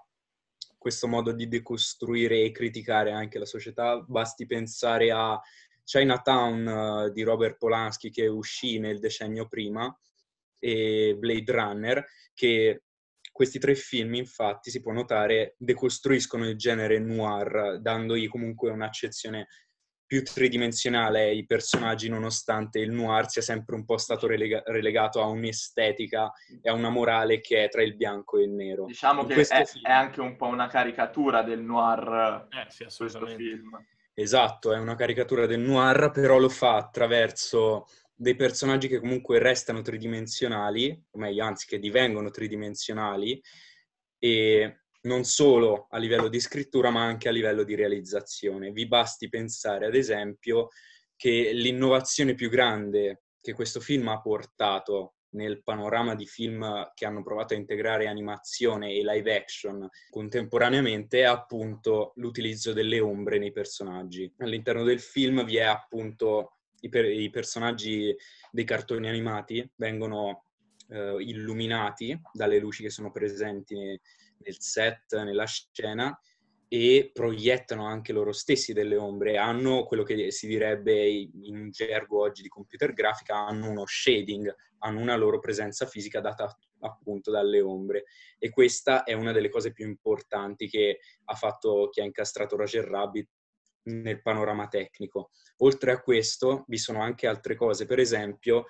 questo 0.76 1.06
modo 1.06 1.32
di 1.32 1.48
decostruire 1.48 2.42
e 2.42 2.50
criticare 2.50 3.12
anche 3.12 3.38
la 3.38 3.46
società, 3.46 3.98
basti 4.06 4.46
pensare 4.46 5.10
a 5.10 5.40
Chinatown 5.84 6.66
eh, 7.06 7.10
di 7.12 7.22
Robert 7.22 7.58
Polanski 7.58 8.10
che 8.10 8.26
uscì 8.26 8.78
nel 8.78 8.98
decennio 8.98 9.46
prima 9.46 9.94
e 10.58 11.14
Blade 11.18 11.52
Runner, 11.52 12.04
che 12.32 12.84
questi 13.30 13.58
tre 13.58 13.74
film, 13.74 14.14
infatti, 14.14 14.70
si 14.70 14.80
può 14.80 14.92
notare, 14.92 15.56
decostruiscono 15.58 16.48
il 16.48 16.56
genere 16.56 16.98
noir, 16.98 17.80
dandogli 17.80 18.28
comunque 18.28 18.70
un'accezione 18.70 19.48
più 20.06 20.22
tridimensionale 20.22 21.22
ai 21.24 21.44
personaggi, 21.44 22.08
nonostante 22.08 22.78
il 22.78 22.92
noir 22.92 23.28
sia 23.28 23.42
sempre 23.42 23.74
un 23.74 23.84
po' 23.84 23.96
stato 23.96 24.26
relega- 24.26 24.62
relegato 24.66 25.20
a 25.20 25.26
un'estetica 25.26 26.30
e 26.62 26.68
a 26.68 26.74
una 26.74 26.90
morale 26.90 27.40
che 27.40 27.64
è 27.64 27.68
tra 27.68 27.82
il 27.82 27.96
bianco 27.96 28.38
e 28.38 28.44
il 28.44 28.50
nero. 28.50 28.84
Diciamo 28.84 29.22
In 29.22 29.28
che 29.28 29.40
è, 29.40 29.64
film- 29.64 29.84
è 29.84 29.90
anche 29.90 30.20
un 30.20 30.36
po' 30.36 30.46
una 30.46 30.68
caricatura 30.68 31.42
del 31.42 31.60
noir 31.60 32.46
Eh 32.50 32.70
sì, 32.70 32.84
questo 32.84 33.04
assolutamente. 33.04 33.42
film. 33.42 33.86
Esatto, 34.16 34.72
è 34.72 34.78
una 34.78 34.94
caricatura 34.94 35.44
del 35.44 35.58
noir, 35.58 36.12
però 36.12 36.38
lo 36.38 36.48
fa 36.48 36.76
attraverso 36.76 37.86
dei 38.14 38.36
personaggi 38.36 38.86
che 38.86 39.00
comunque 39.00 39.40
restano 39.40 39.82
tridimensionali, 39.82 41.04
o 41.10 41.18
meglio, 41.18 41.44
anzi 41.44 41.66
che 41.66 41.80
divengono 41.80 42.30
tridimensionali, 42.30 43.42
e 44.20 44.82
non 45.02 45.24
solo 45.24 45.88
a 45.90 45.98
livello 45.98 46.28
di 46.28 46.38
scrittura, 46.38 46.90
ma 46.90 47.02
anche 47.02 47.28
a 47.28 47.32
livello 47.32 47.64
di 47.64 47.74
realizzazione. 47.74 48.70
Vi 48.70 48.86
basti 48.86 49.28
pensare, 49.28 49.86
ad 49.86 49.96
esempio, 49.96 50.68
che 51.16 51.50
l'innovazione 51.52 52.34
più 52.34 52.48
grande 52.48 53.24
che 53.40 53.52
questo 53.52 53.80
film 53.80 54.08
ha 54.08 54.20
portato 54.20 55.13
nel 55.34 55.62
panorama 55.62 56.14
di 56.14 56.26
film 56.26 56.90
che 56.94 57.06
hanno 57.06 57.22
provato 57.22 57.54
a 57.54 57.56
integrare 57.56 58.06
animazione 58.06 58.92
e 58.92 59.02
live 59.04 59.36
action 59.36 59.88
contemporaneamente 60.10 61.20
è 61.20 61.24
appunto 61.24 62.12
l'utilizzo 62.16 62.72
delle 62.72 63.00
ombre 63.00 63.38
nei 63.38 63.52
personaggi. 63.52 64.32
All'interno 64.38 64.82
del 64.82 65.00
film 65.00 65.44
vi 65.44 65.56
è 65.56 65.64
appunto 65.64 66.58
i, 66.80 66.88
per- 66.88 67.10
i 67.10 67.30
personaggi 67.30 68.14
dei 68.50 68.64
cartoni 68.64 69.08
animati 69.08 69.68
vengono 69.76 70.46
eh, 70.88 71.16
illuminati 71.20 72.18
dalle 72.32 72.58
luci 72.58 72.82
che 72.82 72.90
sono 72.90 73.10
presenti 73.10 73.76
ne- 73.76 74.00
nel 74.38 74.60
set, 74.60 75.14
nella 75.22 75.46
scena 75.46 76.16
e 76.68 77.10
proiettano 77.12 77.86
anche 77.86 78.12
loro 78.12 78.32
stessi 78.32 78.72
delle 78.72 78.96
ombre, 78.96 79.36
hanno 79.36 79.84
quello 79.84 80.02
che 80.02 80.30
si 80.30 80.46
direbbe 80.46 81.06
in 81.06 81.70
gergo 81.70 82.20
oggi 82.20 82.42
di 82.42 82.48
computer 82.48 82.92
grafica, 82.92 83.46
hanno 83.46 83.70
uno 83.70 83.84
shading, 83.86 84.54
hanno 84.78 85.00
una 85.00 85.16
loro 85.16 85.38
presenza 85.38 85.86
fisica 85.86 86.20
data 86.20 86.56
appunto 86.80 87.30
dalle 87.30 87.60
ombre. 87.60 88.04
E 88.38 88.50
questa 88.50 89.04
è 89.04 89.12
una 89.12 89.32
delle 89.32 89.48
cose 89.48 89.72
più 89.72 89.86
importanti 89.86 90.68
che 90.68 91.00
ha 91.24 91.34
fatto, 91.34 91.88
che 91.90 92.00
ha 92.00 92.04
incastrato 92.04 92.56
Roger 92.56 92.84
Rabbit 92.84 93.28
nel 93.84 94.22
panorama 94.22 94.68
tecnico. 94.68 95.30
Oltre 95.58 95.92
a 95.92 96.00
questo 96.00 96.64
vi 96.68 96.78
sono 96.78 97.00
anche 97.00 97.26
altre 97.26 97.54
cose, 97.54 97.86
per 97.86 97.98
esempio 97.98 98.66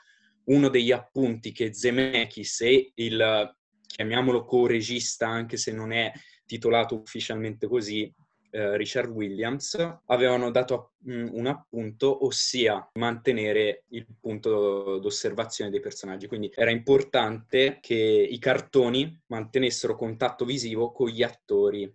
uno 0.47 0.69
degli 0.69 0.93
appunti 0.93 1.53
che 1.53 1.73
Zemeckis 1.73 2.61
e 2.61 2.93
il, 2.97 3.57
chiamiamolo 3.87 4.45
co-regista, 4.45 5.27
anche 5.27 5.57
se 5.57 5.73
non 5.73 5.93
è 5.93 6.13
titolato 6.47 6.95
ufficialmente 6.95 7.67
così, 7.67 8.13
eh, 8.51 8.77
Richard 8.77 9.11
Williams, 9.11 9.77
avevano 10.07 10.51
dato 10.51 10.93
mm, 11.11 11.29
un 11.33 11.47
appunto, 11.47 12.25
ossia 12.25 12.89
mantenere 12.95 13.85
il 13.89 14.07
punto 14.21 14.99
d'osservazione 14.99 15.71
dei 15.71 15.81
personaggi. 15.81 16.29
Quindi 16.29 16.53
era 16.55 16.71
importante 16.71 17.79
che 17.81 17.95
i 17.95 18.39
cartoni 18.39 19.21
mantenessero 19.27 19.97
contatto 19.97 20.45
visivo 20.45 20.93
con 20.93 21.09
gli 21.09 21.25
attori 21.25 21.93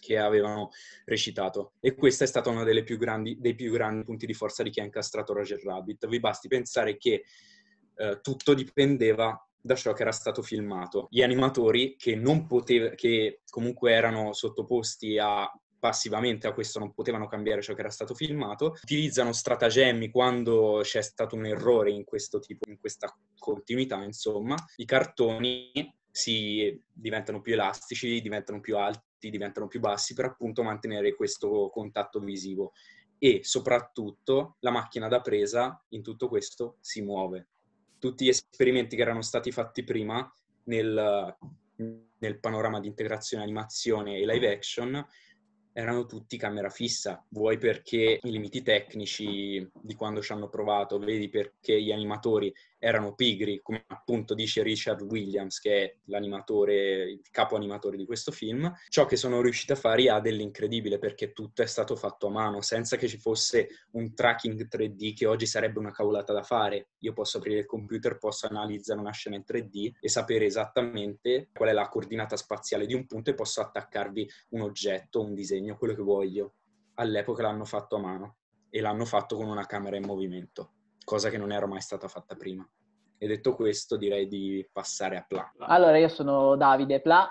che 0.00 0.18
avevano 0.18 0.70
recitato. 1.04 1.74
E 1.78 1.94
questo 1.94 2.24
è 2.24 2.26
stato 2.26 2.50
uno 2.50 2.64
delle 2.64 2.82
più 2.82 2.98
grandi, 2.98 3.36
dei 3.38 3.54
più 3.54 3.70
grandi 3.70 4.02
punti 4.02 4.26
di 4.26 4.34
forza 4.34 4.64
di 4.64 4.70
chi 4.70 4.80
ha 4.80 4.84
incastrato 4.84 5.32
Roger 5.32 5.62
Rabbit. 5.62 6.08
Vi 6.08 6.18
basti 6.18 6.48
pensare 6.48 6.96
che 6.96 7.22
eh, 7.94 8.18
tutto 8.20 8.54
dipendeva 8.54 9.38
da 9.60 9.74
ciò 9.74 9.92
che 9.92 10.02
era 10.02 10.12
stato 10.12 10.42
filmato. 10.42 11.06
Gli 11.10 11.22
animatori 11.22 11.96
che 11.96 12.20
poteva, 12.46 12.90
che 12.90 13.42
comunque 13.48 13.92
erano 13.92 14.32
sottoposti 14.32 15.18
a 15.18 15.50
passivamente 15.80 16.46
a 16.46 16.52
questo 16.52 16.78
non 16.78 16.92
potevano 16.92 17.26
cambiare 17.26 17.62
ciò 17.62 17.72
che 17.74 17.80
era 17.80 17.90
stato 17.90 18.14
filmato, 18.14 18.76
utilizzano 18.82 19.32
stratagemmi 19.32 20.10
quando 20.10 20.80
c'è 20.82 21.00
stato 21.00 21.34
un 21.34 21.46
errore 21.46 21.90
in 21.90 22.04
questo 22.04 22.38
tipo, 22.38 22.68
in 22.68 22.78
questa 22.78 23.12
continuità, 23.38 24.04
insomma, 24.04 24.54
i 24.76 24.84
cartoni 24.84 25.72
si 26.10 26.80
diventano 26.92 27.40
più 27.40 27.54
elastici, 27.54 28.20
diventano 28.20 28.60
più 28.60 28.76
alti, 28.76 29.30
diventano 29.30 29.66
più 29.66 29.80
bassi 29.80 30.12
per 30.14 30.26
appunto 30.26 30.62
mantenere 30.62 31.14
questo 31.14 31.70
contatto 31.72 32.20
visivo 32.20 32.72
e 33.18 33.40
soprattutto 33.42 34.56
la 34.60 34.70
macchina 34.70 35.08
da 35.08 35.20
presa 35.20 35.82
in 35.90 36.02
tutto 36.02 36.28
questo 36.28 36.76
si 36.80 37.02
muove. 37.02 37.48
Tutti 38.00 38.24
gli 38.24 38.28
esperimenti 38.28 38.96
che 38.96 39.02
erano 39.02 39.22
stati 39.22 39.52
fatti 39.52 39.84
prima 39.84 40.28
nel, 40.64 41.36
nel 42.18 42.40
panorama 42.40 42.80
di 42.80 42.88
integrazione 42.88 43.44
animazione 43.44 44.16
e 44.16 44.26
live 44.26 44.52
action 44.52 45.06
erano 45.72 46.06
tutti 46.06 46.36
camera 46.36 46.68
fissa, 46.68 47.24
vuoi 47.28 47.58
perché 47.58 48.18
i 48.20 48.30
limiti 48.30 48.62
tecnici 48.62 49.68
di 49.80 49.94
quando 49.94 50.20
ci 50.20 50.32
hanno 50.32 50.48
provato, 50.48 50.98
vedi 50.98 51.28
perché 51.28 51.80
gli 51.80 51.92
animatori 51.92 52.52
erano 52.80 53.14
pigri, 53.14 53.60
come 53.62 53.84
appunto 53.86 54.34
dice 54.34 54.62
Richard 54.62 55.02
Williams, 55.02 55.60
che 55.60 55.82
è 55.84 55.96
l'animatore, 56.06 57.10
il 57.10 57.30
capo 57.30 57.54
animatore 57.54 57.96
di 57.96 58.06
questo 58.06 58.32
film. 58.32 58.72
Ciò 58.88 59.04
che 59.04 59.16
sono 59.16 59.40
riusciti 59.40 59.72
a 59.72 59.76
fare 59.76 60.08
ha 60.08 60.18
dell'incredibile 60.18 60.98
perché 60.98 61.32
tutto 61.32 61.62
è 61.62 61.66
stato 61.66 61.94
fatto 61.94 62.26
a 62.28 62.30
mano, 62.30 62.62
senza 62.62 62.96
che 62.96 63.06
ci 63.06 63.18
fosse 63.18 63.68
un 63.92 64.14
tracking 64.14 64.66
3D 64.66 65.14
che 65.14 65.26
oggi 65.26 65.46
sarebbe 65.46 65.78
una 65.78 65.92
cavolata 65.92 66.32
da 66.32 66.42
fare. 66.42 66.88
Io 67.00 67.12
posso 67.12 67.36
aprire 67.36 67.60
il 67.60 67.66
computer, 67.66 68.16
posso 68.16 68.46
analizzare 68.46 68.98
una 68.98 69.12
scena 69.12 69.36
in 69.36 69.44
3D 69.46 69.92
e 70.00 70.08
sapere 70.08 70.46
esattamente 70.46 71.50
qual 71.52 71.68
è 71.68 71.72
la 71.72 71.88
coordinata 71.88 72.36
spaziale 72.36 72.86
di 72.86 72.94
un 72.94 73.06
punto 73.06 73.30
e 73.30 73.34
posso 73.34 73.60
attaccarvi 73.60 74.28
un 74.50 74.62
oggetto, 74.62 75.20
un 75.20 75.34
disegno, 75.34 75.76
quello 75.76 75.94
che 75.94 76.02
voglio. 76.02 76.54
All'epoca 76.94 77.42
l'hanno 77.42 77.66
fatto 77.66 77.96
a 77.96 78.00
mano 78.00 78.36
e 78.70 78.80
l'hanno 78.80 79.04
fatto 79.04 79.36
con 79.36 79.48
una 79.48 79.66
camera 79.66 79.96
in 79.96 80.04
movimento, 80.04 80.72
cosa 81.10 81.28
che 81.28 81.38
non 81.38 81.50
era 81.50 81.66
mai 81.66 81.80
stata 81.80 82.06
fatta 82.06 82.36
prima. 82.36 82.64
E 83.18 83.26
detto 83.26 83.56
questo, 83.56 83.96
direi 83.96 84.28
di 84.28 84.64
passare 84.72 85.16
a 85.16 85.24
Pla. 85.26 85.52
Allora, 85.58 85.98
io 85.98 86.06
sono 86.06 86.54
Davide 86.54 87.00
Pla 87.00 87.28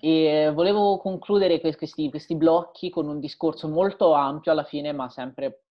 e 0.00 0.50
volevo 0.54 0.96
concludere 0.96 1.60
que- 1.60 1.76
questi, 1.76 2.08
questi 2.08 2.36
blocchi 2.36 2.88
con 2.88 3.06
un 3.06 3.20
discorso 3.20 3.68
molto 3.68 4.14
ampio 4.14 4.50
alla 4.50 4.64
fine, 4.64 4.92
ma 4.92 5.10
sempre 5.10 5.64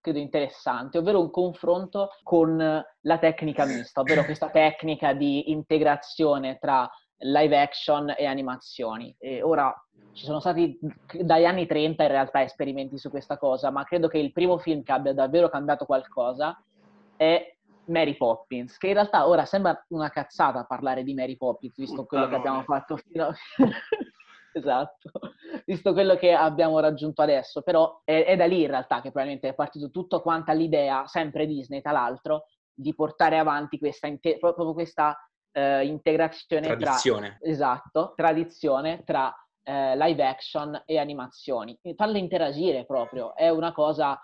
credo 0.00 0.18
interessante, 0.18 0.96
ovvero 0.96 1.20
un 1.20 1.30
confronto 1.30 2.08
con 2.22 2.56
la 2.56 3.18
tecnica 3.18 3.66
mista, 3.66 4.00
ovvero 4.00 4.24
questa 4.24 4.48
tecnica 4.48 5.12
di 5.12 5.50
integrazione 5.50 6.56
tra 6.58 6.90
live 7.18 7.60
action 7.60 8.14
e 8.16 8.24
animazioni. 8.24 9.14
E 9.18 9.42
ora 9.42 9.70
ci 10.14 10.24
sono 10.24 10.40
stati 10.40 10.78
dagli 11.20 11.44
anni 11.44 11.66
30 11.66 12.04
in 12.04 12.08
realtà 12.08 12.42
esperimenti 12.42 12.96
su 12.96 13.10
questa 13.10 13.36
cosa, 13.36 13.70
ma 13.70 13.84
credo 13.84 14.08
che 14.08 14.18
il 14.18 14.32
primo 14.32 14.56
film 14.56 14.82
che 14.82 14.92
abbia 14.92 15.12
davvero 15.12 15.50
cambiato 15.50 15.84
qualcosa 15.84 16.58
è 17.22 17.56
Mary 17.86 18.16
Poppins, 18.16 18.76
che 18.78 18.88
in 18.88 18.94
realtà 18.94 19.28
ora 19.28 19.44
sembra 19.44 19.84
una 19.88 20.10
cazzata 20.10 20.64
parlare 20.64 21.04
di 21.04 21.14
Mary 21.14 21.36
Poppins, 21.36 21.76
visto 21.76 22.04
quello 22.04 22.28
che 22.28 22.34
abbiamo 22.34 22.62
fatto 22.62 22.96
fino 22.96 23.26
a... 23.26 23.34
esatto. 24.52 25.10
visto 25.64 25.92
quello 25.92 26.16
che 26.16 26.32
abbiamo 26.32 26.80
raggiunto 26.80 27.22
adesso, 27.22 27.62
però 27.62 28.00
è, 28.04 28.24
è, 28.24 28.36
da 28.36 28.46
lì 28.46 28.62
in 28.62 28.68
realtà 28.68 28.96
che 28.96 29.10
probabilmente 29.10 29.48
è 29.48 29.54
partito 29.54 29.90
tutto 29.90 30.20
quanto 30.20 30.52
l'idea, 30.52 31.06
sempre 31.06 31.46
Disney 31.46 31.80
tra 31.80 31.92
l'altro, 31.92 32.46
di 32.74 32.94
portare 32.94 33.38
avanti 33.38 33.78
questa, 33.78 34.08
inte- 34.08 34.38
proprio 34.38 34.72
questa 34.72 35.16
eh, 35.52 35.84
integrazione 35.86 36.66
tradizione. 36.66 37.38
tra... 37.38 37.50
Esatto, 37.50 38.12
tradizione 38.16 39.02
tra 39.04 39.32
eh, 39.62 39.96
live 39.96 40.26
action 40.26 40.82
e 40.86 40.98
animazioni. 40.98 41.78
Farle 41.94 42.18
interagire 42.18 42.84
proprio, 42.84 43.34
è 43.36 43.48
una 43.48 43.72
cosa 43.72 44.20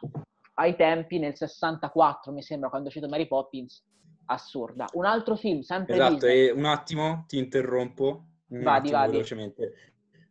ai 0.58 0.74
tempi 0.76 1.18
nel 1.18 1.36
64, 1.36 2.32
mi 2.32 2.42
sembra, 2.42 2.68
quando 2.68 2.88
è 2.88 2.90
uscito 2.90 3.08
Mary 3.08 3.26
Poppins, 3.28 3.84
assurda. 4.26 4.86
Un 4.92 5.04
altro 5.04 5.36
film, 5.36 5.60
sempre 5.60 5.94
Esatto, 5.94 6.26
Disney. 6.26 6.46
e 6.48 6.50
un 6.50 6.64
attimo 6.64 7.24
ti 7.28 7.38
interrompo, 7.38 8.24
un 8.48 8.62
vadi, 8.62 8.88
attimo 8.88 8.98
vadi. 8.98 9.12
velocemente. 9.12 9.74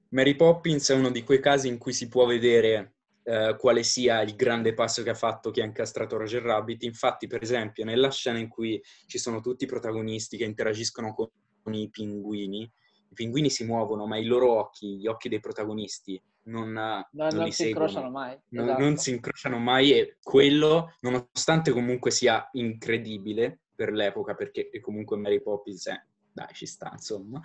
Mary 0.09 0.35
Poppins 0.35 0.89
è 0.89 0.95
uno 0.95 1.09
di 1.11 1.23
quei 1.23 1.39
casi 1.39 1.67
in 1.69 1.77
cui 1.77 1.93
si 1.93 2.07
può 2.09 2.25
vedere 2.25 2.95
eh, 3.23 3.55
quale 3.57 3.83
sia 3.83 4.21
il 4.21 4.35
grande 4.35 4.73
passo 4.73 5.01
che 5.01 5.09
ha 5.09 5.15
fatto 5.15 5.49
chi 5.51 5.61
ha 5.61 5.65
incastrato 5.65 6.17
Roger 6.17 6.41
Rabbit. 6.41 6.83
Infatti, 6.83 7.27
per 7.27 7.41
esempio, 7.41 7.85
nella 7.85 8.11
scena 8.11 8.37
in 8.37 8.49
cui 8.49 8.81
ci 9.05 9.17
sono 9.17 9.39
tutti 9.39 9.63
i 9.63 9.67
protagonisti 9.67 10.35
che 10.37 10.43
interagiscono 10.45 11.13
con, 11.13 11.29
con 11.61 11.73
i 11.73 11.89
pinguini, 11.89 12.69
i 13.09 13.13
pinguini 13.13 13.49
si 13.49 13.65
muovono, 13.65 14.05
ma 14.05 14.17
i 14.17 14.25
loro 14.25 14.51
occhi, 14.51 14.97
gli 14.97 15.07
occhi 15.07 15.29
dei 15.29 15.39
protagonisti, 15.39 16.21
non, 16.43 16.71
non, 16.71 17.05
non, 17.11 17.27
non 17.33 17.43
li 17.43 17.51
si 17.51 17.63
seguono. 17.63 17.85
incrociano 17.85 18.09
mai. 18.09 18.39
Non, 18.49 18.65
esatto. 18.65 18.81
non 18.81 18.97
si 18.97 19.09
incrociano 19.11 19.57
mai 19.57 19.91
e 19.91 20.17
quello, 20.21 20.95
nonostante 21.01 21.71
comunque 21.71 22.11
sia 22.11 22.47
incredibile 22.53 23.59
per 23.75 23.91
l'epoca, 23.91 24.33
perché 24.33 24.69
comunque 24.81 25.17
Mary 25.17 25.41
Poppins 25.41 25.87
è, 25.87 26.01
dai, 26.31 26.53
ci 26.53 26.65
sta, 26.65 26.89
insomma. 26.93 27.41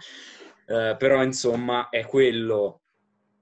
Uh, 0.66 0.96
però, 0.96 1.22
insomma, 1.22 1.88
è 1.88 2.06
quello 2.06 2.82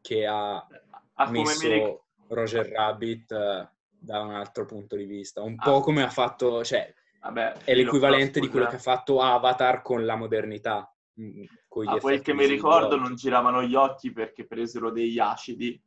che 0.01 0.27
ha, 0.27 0.67
ha 1.15 1.31
messo 1.31 1.69
ric- 1.69 2.01
Roger 2.29 2.67
Rabbit 2.67 3.31
uh, 3.31 3.69
da 3.99 4.21
un 4.23 4.35
altro 4.35 4.65
punto 4.65 4.97
di 4.97 5.05
vista. 5.05 5.43
Un 5.43 5.57
ah. 5.59 5.63
po' 5.63 5.81
come 5.81 6.03
ha 6.03 6.11
fatto, 6.11 6.65
cioè, 6.65 6.93
Vabbè, 7.21 7.65
è 7.65 7.75
l'equivalente 7.75 8.41
di 8.41 8.49
quello 8.49 8.67
che 8.67 8.77
ha 8.77 8.81
fatto 8.81 9.21
Avatar 9.21 9.83
con 9.83 10.05
la 10.07 10.17
modernità. 10.17 10.91
Ah, 11.87 11.99
quel 11.99 12.21
che 12.21 12.35
mi 12.35 12.47
ricordo 12.47 12.97
non 12.97 13.15
giravano 13.15 13.63
gli 13.63 13.75
occhi 13.75 14.13
perché 14.13 14.47
presero 14.47 14.91
degli 14.91 15.19
acidi 15.19 15.81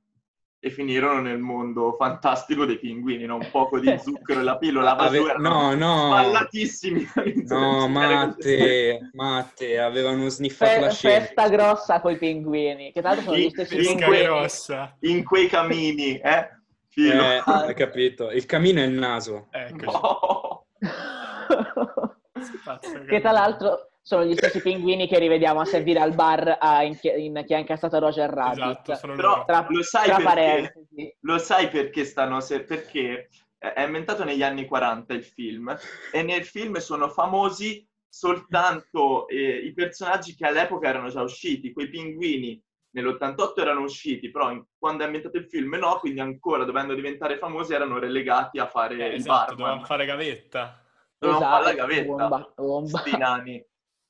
e 0.66 0.70
finirono 0.70 1.20
nel 1.20 1.40
mondo 1.40 1.94
fantastico 1.98 2.64
dei 2.64 2.80
pinguini, 2.80 3.26
no? 3.26 3.36
un 3.36 3.50
poco 3.52 3.80
di 3.80 3.94
zucchero 4.00 4.40
e 4.40 4.44
la 4.44 4.58
pillola 4.58 4.96
Ave- 4.96 5.36
no, 5.38 5.76
no. 5.76 6.10
ballatissimi. 6.10 7.06
No, 7.48 7.90
Matte, 7.90 9.10
Matte, 9.12 9.78
avevano 9.78 10.30
sniffato 10.30 10.72
Fe- 10.72 10.80
la 10.80 10.90
scena. 10.90 11.20
Festa 11.20 11.50
grossa 11.50 12.00
con 12.00 12.14
i 12.14 12.18
pinguini, 12.18 12.94
che 12.94 13.02
tra 13.02 13.10
l'altro 13.10 13.32
sono 13.32 13.44
gli 13.44 13.50
stessi 13.50 13.76
in, 13.76 13.98
pinguini. 13.98 14.26
rossa. 14.26 14.96
in 15.02 15.26
quei 15.26 15.48
camini, 15.48 16.18
eh? 16.18 16.50
Filo. 16.88 17.24
Eh, 17.24 17.42
hai 17.44 17.74
capito? 17.74 18.32
Il 18.32 18.46
camino 18.46 18.80
è 18.80 18.86
il 18.86 18.94
naso. 18.94 19.48
Eccoci. 19.52 19.86
No. 19.86 20.66
Che 23.08 23.22
tra 23.22 23.32
l'altro 23.32 23.93
sono 24.06 24.26
gli 24.26 24.34
stessi 24.36 24.62
pinguini 24.62 25.08
che 25.08 25.18
rivediamo 25.18 25.62
a 25.62 25.66
servire 25.66 26.02
al 26.02 26.14
bar 26.14 26.58
a, 26.60 26.84
in, 26.84 26.98
in, 27.18 27.44
che 27.48 27.56
ha 27.56 27.60
incassato 27.60 27.98
Roger 28.00 28.30
Rabbit. 28.30 28.60
Esatto, 28.62 28.96
sono 28.96 29.16
Però. 29.16 29.46
Tra, 29.46 29.66
lo 29.70 29.82
sai 29.82 30.06
tra 30.06 30.18
perché? 30.18 30.74
Lo 31.22 31.38
sai 31.38 31.70
perché 31.70 32.04
stanno... 32.04 32.42
Se- 32.42 32.64
perché 32.64 33.30
è 33.58 33.82
inventato 33.82 34.26
negli 34.26 34.44
anni 34.44 34.66
40 34.66 35.14
il 35.14 35.24
film 35.24 35.74
e 36.12 36.22
nel 36.22 36.44
film 36.44 36.76
sono 36.80 37.08
famosi 37.08 37.88
soltanto 38.10 39.26
eh, 39.30 39.38
i 39.66 39.72
personaggi 39.74 40.36
che 40.36 40.46
all'epoca 40.46 40.90
erano 40.90 41.08
già 41.08 41.22
usciti, 41.22 41.72
quei 41.72 41.88
pinguini 41.88 42.62
nell'88 42.90 43.54
erano 43.62 43.84
usciti, 43.84 44.30
però 44.32 44.52
in- 44.52 44.66
quando 44.78 45.04
è 45.04 45.06
ambientato 45.06 45.38
il 45.38 45.48
film 45.48 45.76
no, 45.76 45.98
quindi 46.00 46.20
ancora 46.20 46.66
dovendo 46.66 46.94
diventare 46.94 47.38
famosi 47.38 47.74
erano 47.74 48.00
relegati 48.00 48.60
a 48.60 48.68
fare 48.68 48.96
Eh, 48.96 49.08
il 49.08 49.14
esatto, 49.14 49.46
barman. 49.46 49.56
dovevamo 49.56 49.86
fare 49.86 50.06
gavetta. 50.06 50.84
Dovevamo 51.18 51.46
Esatto, 51.46 51.64
fare 51.64 51.76
la 51.76 51.82
gavetta. 51.82 52.06
bomba, 52.06 52.54
bomba. 52.58 52.98
Sti 53.00 53.18
nani. 53.18 53.66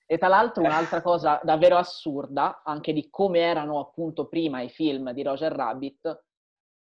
E 0.06 0.18
tra 0.18 0.28
l'altro 0.28 0.64
un'altra 0.64 1.02
cosa 1.02 1.40
davvero 1.44 1.78
assurda, 1.78 2.62
anche 2.64 2.94
di 2.94 3.10
come 3.10 3.40
erano 3.40 3.80
appunto 3.80 4.28
prima 4.28 4.62
i 4.62 4.70
film 4.70 5.12
di 5.12 5.24
Roger 5.24 5.52
Rabbit, 5.52 6.24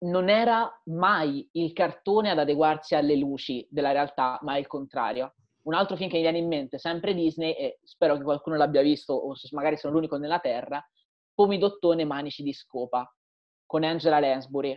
non 0.02 0.28
era 0.28 0.70
mai 0.86 1.46
il 1.52 1.72
cartone 1.72 2.30
ad 2.30 2.38
adeguarsi 2.38 2.94
alle 2.94 3.16
luci 3.16 3.66
della 3.70 3.92
realtà, 3.92 4.38
ma 4.42 4.56
il 4.56 4.66
contrario. 4.66 5.34
Un 5.62 5.74
altro 5.74 5.96
film 5.96 6.08
che 6.08 6.16
mi 6.16 6.22
viene 6.22 6.38
in 6.38 6.48
mente, 6.48 6.78
sempre 6.78 7.14
Disney, 7.14 7.52
e 7.52 7.80
spero 7.84 8.16
che 8.16 8.22
qualcuno 8.22 8.56
l'abbia 8.56 8.80
visto, 8.80 9.12
o 9.12 9.34
magari 9.50 9.76
sono 9.76 9.92
l'unico 9.94 10.16
nella 10.16 10.38
Terra, 10.38 10.82
Pomidottone 11.34 12.04
Manici 12.04 12.42
di 12.42 12.54
Scopa, 12.54 13.14
con 13.66 13.84
Angela 13.84 14.20
Lansbury, 14.20 14.72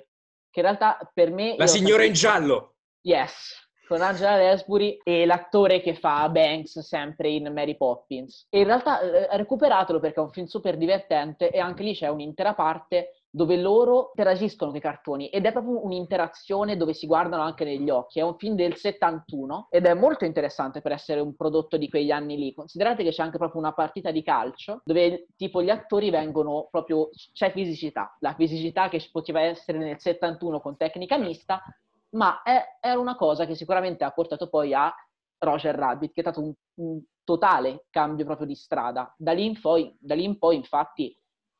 che 0.49 0.59
in 0.59 0.65
realtà 0.65 0.99
per 1.13 1.31
me... 1.31 1.55
La 1.57 1.67
signora 1.67 2.03
in 2.03 2.13
giallo! 2.13 2.75
Yes, 3.01 3.69
con 3.87 4.01
Angela 4.01 4.37
Lansbury 4.37 4.99
e 5.03 5.25
l'attore 5.25 5.81
che 5.81 5.93
fa 5.93 6.27
Banks 6.29 6.79
sempre 6.79 7.29
in 7.29 7.51
Mary 7.53 7.75
Poppins. 7.75 8.47
E 8.49 8.59
in 8.59 8.65
realtà 8.65 9.01
eh, 9.01 9.37
recuperatelo 9.37 9.99
perché 9.99 10.19
è 10.19 10.23
un 10.23 10.31
film 10.31 10.45
super 10.45 10.77
divertente 10.77 11.49
e 11.49 11.59
anche 11.59 11.83
lì 11.83 11.93
c'è 11.93 12.07
un'intera 12.07 12.53
parte 12.53 13.23
dove 13.35 13.57
loro 13.57 14.11
interagiscono 14.13 14.69
con 14.69 14.79
i 14.79 14.83
cartoni 14.83 15.27
ed 15.29 15.45
è 15.45 15.51
proprio 15.51 15.83
un'interazione 15.83 16.77
dove 16.77 16.93
si 16.93 17.07
guardano 17.07 17.41
anche 17.41 17.65
negli 17.65 17.89
occhi. 17.89 18.19
È 18.19 18.21
un 18.21 18.37
film 18.37 18.53
del 18.55 18.75
71 18.75 19.69
ed 19.71 19.87
è 19.87 19.93
molto 19.95 20.23
interessante 20.25 20.81
per 20.81 20.91
essere 20.91 21.19
un 21.19 21.35
prodotto 21.35 21.77
di 21.77 21.89
quegli 21.89 22.11
anni 22.11 22.37
lì. 22.37 22.53
Considerate 22.53 23.03
che 23.03 23.09
c'è 23.09 23.23
anche 23.23 23.39
proprio 23.39 23.59
una 23.59 23.73
partita 23.73 24.11
di 24.11 24.21
calcio 24.21 24.81
dove 24.85 25.29
tipo 25.35 25.63
gli 25.63 25.71
attori 25.71 26.11
vengono 26.11 26.67
proprio... 26.69 27.09
c'è 27.33 27.51
fisicità. 27.51 28.15
La 28.19 28.35
fisicità 28.35 28.87
che 28.87 29.03
poteva 29.11 29.41
essere 29.41 29.79
nel 29.79 29.99
71 29.99 30.61
con 30.61 30.77
tecnica 30.77 31.17
mista 31.17 31.63
ma 32.13 32.41
è, 32.41 32.77
era 32.79 32.99
una 32.99 33.15
cosa 33.15 33.45
che 33.45 33.55
sicuramente 33.55 34.03
ha 34.03 34.11
portato 34.11 34.49
poi 34.49 34.73
a 34.73 34.93
Roger 35.39 35.75
Rabbit, 35.75 36.13
che 36.13 36.21
è 36.21 36.23
stato 36.23 36.41
un, 36.41 36.53
un 36.75 37.01
totale 37.23 37.85
cambio 37.89 38.25
proprio 38.25 38.47
di 38.47 38.55
strada. 38.55 39.13
Da 39.17 39.31
lì, 39.33 39.45
in 39.45 39.59
poi, 39.59 39.95
da 39.99 40.15
lì 40.15 40.23
in 40.23 40.37
poi, 40.37 40.55
infatti, 40.55 41.15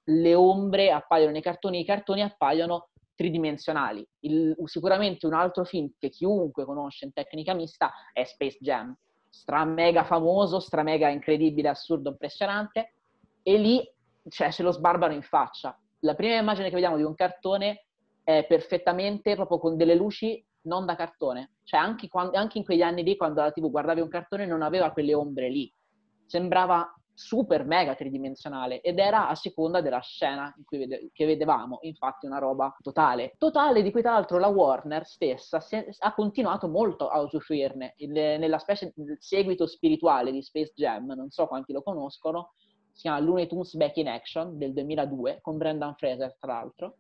le 0.06 0.36
ombre 0.36 0.92
appaiono 0.92 1.32
nei 1.32 1.42
cartoni, 1.42 1.80
i 1.80 1.86
cartoni 1.86 2.22
appaiono 2.22 2.90
tridimensionali. 3.16 4.06
Il- 4.20 4.56
sicuramente 4.66 5.26
un 5.26 5.34
altro 5.34 5.64
film 5.64 5.92
che 5.98 6.10
chiunque 6.10 6.66
conosce 6.66 7.06
in 7.06 7.14
tecnica 7.14 7.54
mista 7.54 7.92
è 8.12 8.24
Space 8.24 8.58
Jam, 8.60 8.96
stra 9.30 9.66
mega 9.66 10.04
famoso, 10.04 10.60
stra 10.60 10.84
mega 10.84 11.10
incredibile, 11.10 11.70
assurdo, 11.70 12.10
impressionante, 12.10 12.96
e 13.42 13.58
lì 13.58 13.94
cioè, 14.30 14.52
se 14.52 14.64
lo 14.64 14.72
sbarbano 14.72 15.14
in 15.14 15.22
faccia. 15.22 15.78
La 16.00 16.16
prima 16.16 16.36
immagine 16.36 16.68
che 16.68 16.74
vediamo 16.74 16.98
di 16.98 17.04
un 17.04 17.16
cartone 17.16 17.86
è 18.24 18.46
perfettamente 18.48 19.36
proprio 19.36 19.60
con 19.60 19.76
delle 19.78 19.96
luci 19.96 20.44
non 20.62 20.86
da 20.86 20.96
cartone. 20.96 21.56
Cioè 21.64 21.80
anche, 21.80 22.08
quando- 22.08 22.38
anche 22.38 22.58
in 22.58 22.64
quegli 22.64 22.82
anni 22.82 23.04
lì, 23.04 23.18
quando 23.18 23.42
la 23.42 23.52
TV 23.52 23.70
guardavi 23.70 24.02
un 24.02 24.08
cartone, 24.10 24.46
non 24.46 24.62
aveva 24.62 24.92
quelle 24.92 25.14
ombre 25.14 25.50
lì. 25.50 25.72
Sembrava 26.26 26.94
super 27.16 27.64
mega 27.64 27.94
tridimensionale 27.94 28.82
ed 28.82 28.98
era 28.98 29.30
a 29.30 29.36
seconda 29.36 29.82
della 29.82 30.00
scena 30.00 30.52
vede- 30.68 31.10
che 31.14 31.26
vedevamo, 31.28 31.78
infatti 31.82 32.26
una 32.26 32.40
roba 32.40 32.76
totale. 32.82 33.34
Totale 33.38 33.84
di 33.84 33.92
cui 33.92 34.02
tra 34.02 34.14
l'altro 34.14 34.40
la 34.40 34.48
Warner 34.48 35.06
stessa 35.06 35.64
è- 35.70 35.88
ha 36.00 36.14
continuato 36.14 36.68
molto 36.68 37.10
a 37.10 37.20
usufruirne. 37.20 37.94
Il- 37.98 38.12
nella 38.12 38.58
specie 38.58 38.92
del 38.96 39.18
seguito 39.20 39.68
spirituale 39.68 40.32
di 40.32 40.42
Space 40.42 40.72
Jam, 40.76 41.06
non 41.12 41.30
so 41.30 41.46
quanti 41.46 41.72
lo 41.72 41.84
conoscono, 41.84 42.54
si 42.92 43.02
chiama 43.02 43.20
Looney 43.20 43.48
Tunes 43.48 43.76
Back 43.76 43.98
in 43.98 44.08
Action 44.08 44.58
del 44.58 44.74
2002 44.74 45.40
con 45.42 45.58
Brendan 45.58 45.96
Fraser 45.96 46.36
tra 46.40 46.54
l'altro. 46.54 46.96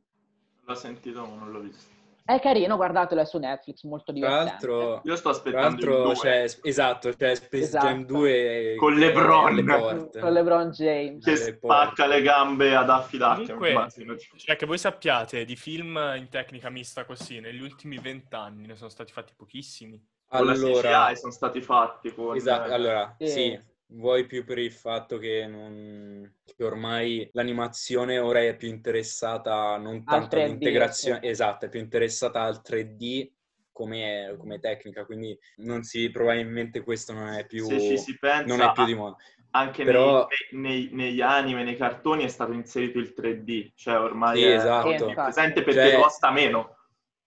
L'ho 0.66 0.76
sentito 0.76 1.26
ma 1.26 1.36
non 1.36 1.52
l'ho 1.52 1.60
visto. 1.60 1.92
È 2.26 2.40
carino, 2.40 2.78
guardatelo, 2.78 3.20
è 3.20 3.26
su 3.26 3.38
Netflix, 3.38 3.84
molto 3.84 4.14
Tra 4.14 4.14
divertente. 4.14 4.66
l'altro, 4.68 5.02
Io 5.04 5.16
sto 5.18 5.30
tra 5.30 5.32
aspettando 5.32 5.82
il 5.84 5.90
l'altro 5.90 6.04
2. 6.06 6.14
c'è, 6.16 6.46
esatto, 6.62 7.10
c'è 7.10 7.36
Space 7.36 7.64
Esatto. 7.64 7.86
Jam 7.86 8.06
2 8.06 8.76
Con 8.78 8.94
LeBron. 8.96 9.66
porte. 9.66 10.20
Con 10.22 10.32
LeBron 10.32 10.70
James. 10.72 11.22
che 11.26 11.32
alle 11.32 11.40
spacca 11.58 12.06
le 12.08 12.22
gambe 12.22 12.76
ad 12.78 12.86
Daffy 12.86 13.18
Duck. 13.18 13.42
Comunque, 13.44 13.72
immagino. 13.72 14.16
cioè 14.38 14.56
che 14.56 14.66
voi 14.66 14.78
sappiate 14.78 15.44
di 15.44 15.58
film 15.58 15.98
in 16.16 16.30
tecnica 16.30 16.70
mista 16.70 17.04
così, 17.04 17.42
negli 17.42 17.62
ultimi 17.62 17.98
vent'anni 17.98 18.68
ne 18.68 18.76
sono 18.78 18.90
stati 18.90 19.12
fatti 19.12 19.34
pochissimi. 19.36 20.02
Con 20.26 20.46
la 20.46 20.54
Allora, 20.54 21.08
CGI 21.10 21.18
sono 21.18 21.32
stati 21.34 21.60
fatti 21.62 22.14
con... 22.14 22.36
esatto, 22.38 22.72
allora, 22.72 23.16
Sì. 23.20 23.28
sì, 23.28 23.60
vuoi 23.94 24.26
più 24.26 24.44
per 24.44 24.58
il 24.58 24.72
fatto 24.72 25.18
che, 25.18 25.46
non- 25.48 26.34
che 26.44 26.64
ormai 26.64 27.30
l'animazione 27.34 28.20
ora 28.20 28.42
è 28.42 28.56
più 28.56 28.68
interessata 28.70 29.78
non 29.78 30.04
tanto 30.04 30.36
3D, 30.38 30.42
all'integrazione, 30.44 31.20
sì. 31.22 31.28
esatto, 31.28 31.66
è 31.66 31.70
più 31.70 31.80
interessata 31.80 32.42
al 32.42 32.62
3D 32.62 33.32
come, 33.72 34.36
come 34.38 34.60
tecnica, 34.60 35.06
quindi 35.06 35.38
non 35.58 35.84
si, 35.84 36.10
probabilmente 36.12 36.84
questo 36.84 37.14
non 37.14 37.28
è 37.30 37.46
più, 37.46 37.66
Se 37.66 37.80
ci 37.80 37.98
si 37.98 38.18
pensa, 38.18 38.56
non 38.56 38.62
è 38.62 38.72
più 38.72 38.86
di 38.86 38.94
moda. 38.94 39.18
anche 39.52 39.84
Però- 39.84 40.28
nei, 40.52 40.62
nei- 40.62 40.90
negli 40.94 41.22
anime, 41.22 41.64
nei 41.64 41.76
cartoni 41.76 42.24
è 42.24 42.28
stato 42.28 42.52
inserito 42.54 43.00
il 43.00 43.14
3D, 43.16 43.72
cioè 43.76 44.00
ormai 44.00 44.38
Sì, 44.38 44.44
è, 44.44 44.56
esatto. 44.56 44.90
è 45.10 45.14
presente 45.14 45.64
perché 45.64 45.92
Cioè, 45.92 46.02
costa 46.02 46.32
meno. 46.32 46.78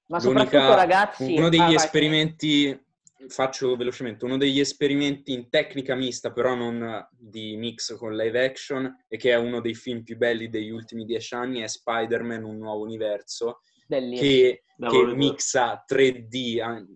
Ma 0.09 0.21
soprattutto 0.21 0.75
ragazzi... 0.75 1.35
uno 1.37 1.47
Ah, 1.47 1.51
degli 1.51 1.61
vai, 1.61 1.75
esperimenti 1.75 2.86
faccio 3.29 3.77
velocemente, 3.77 4.25
uno 4.25 4.37
degli 4.37 4.61
esperimenti 4.61 5.33
in 5.33 5.49
tecnica 5.49 5.95
mista, 5.95 6.33
però 6.33 6.55
non 6.55 7.07
di 7.11 7.57
mix 7.57 7.97
con 7.97 8.15
live 8.15 8.45
action, 8.45 9.05
e 9.09 9.17
che 9.17 9.31
è 9.33 9.37
uno 9.37 9.61
dei 9.61 9.75
film 9.75 10.03
più 10.03 10.17
belli 10.17 10.49
degli 10.49 10.71
ultimi 10.71 11.05
dieci 11.05 11.35
anni, 11.35 11.61
è 11.61 11.67
Spider-Man, 11.67 12.45
un 12.45 12.59
nuovo 12.59 12.83
universo, 12.83 13.61
Bellissimo. 13.87 14.21
che, 14.31 14.63
Da 14.77 14.89
che 14.89 15.05
mixa 15.07 15.85
3D, 15.89 16.61
an- 16.61 16.87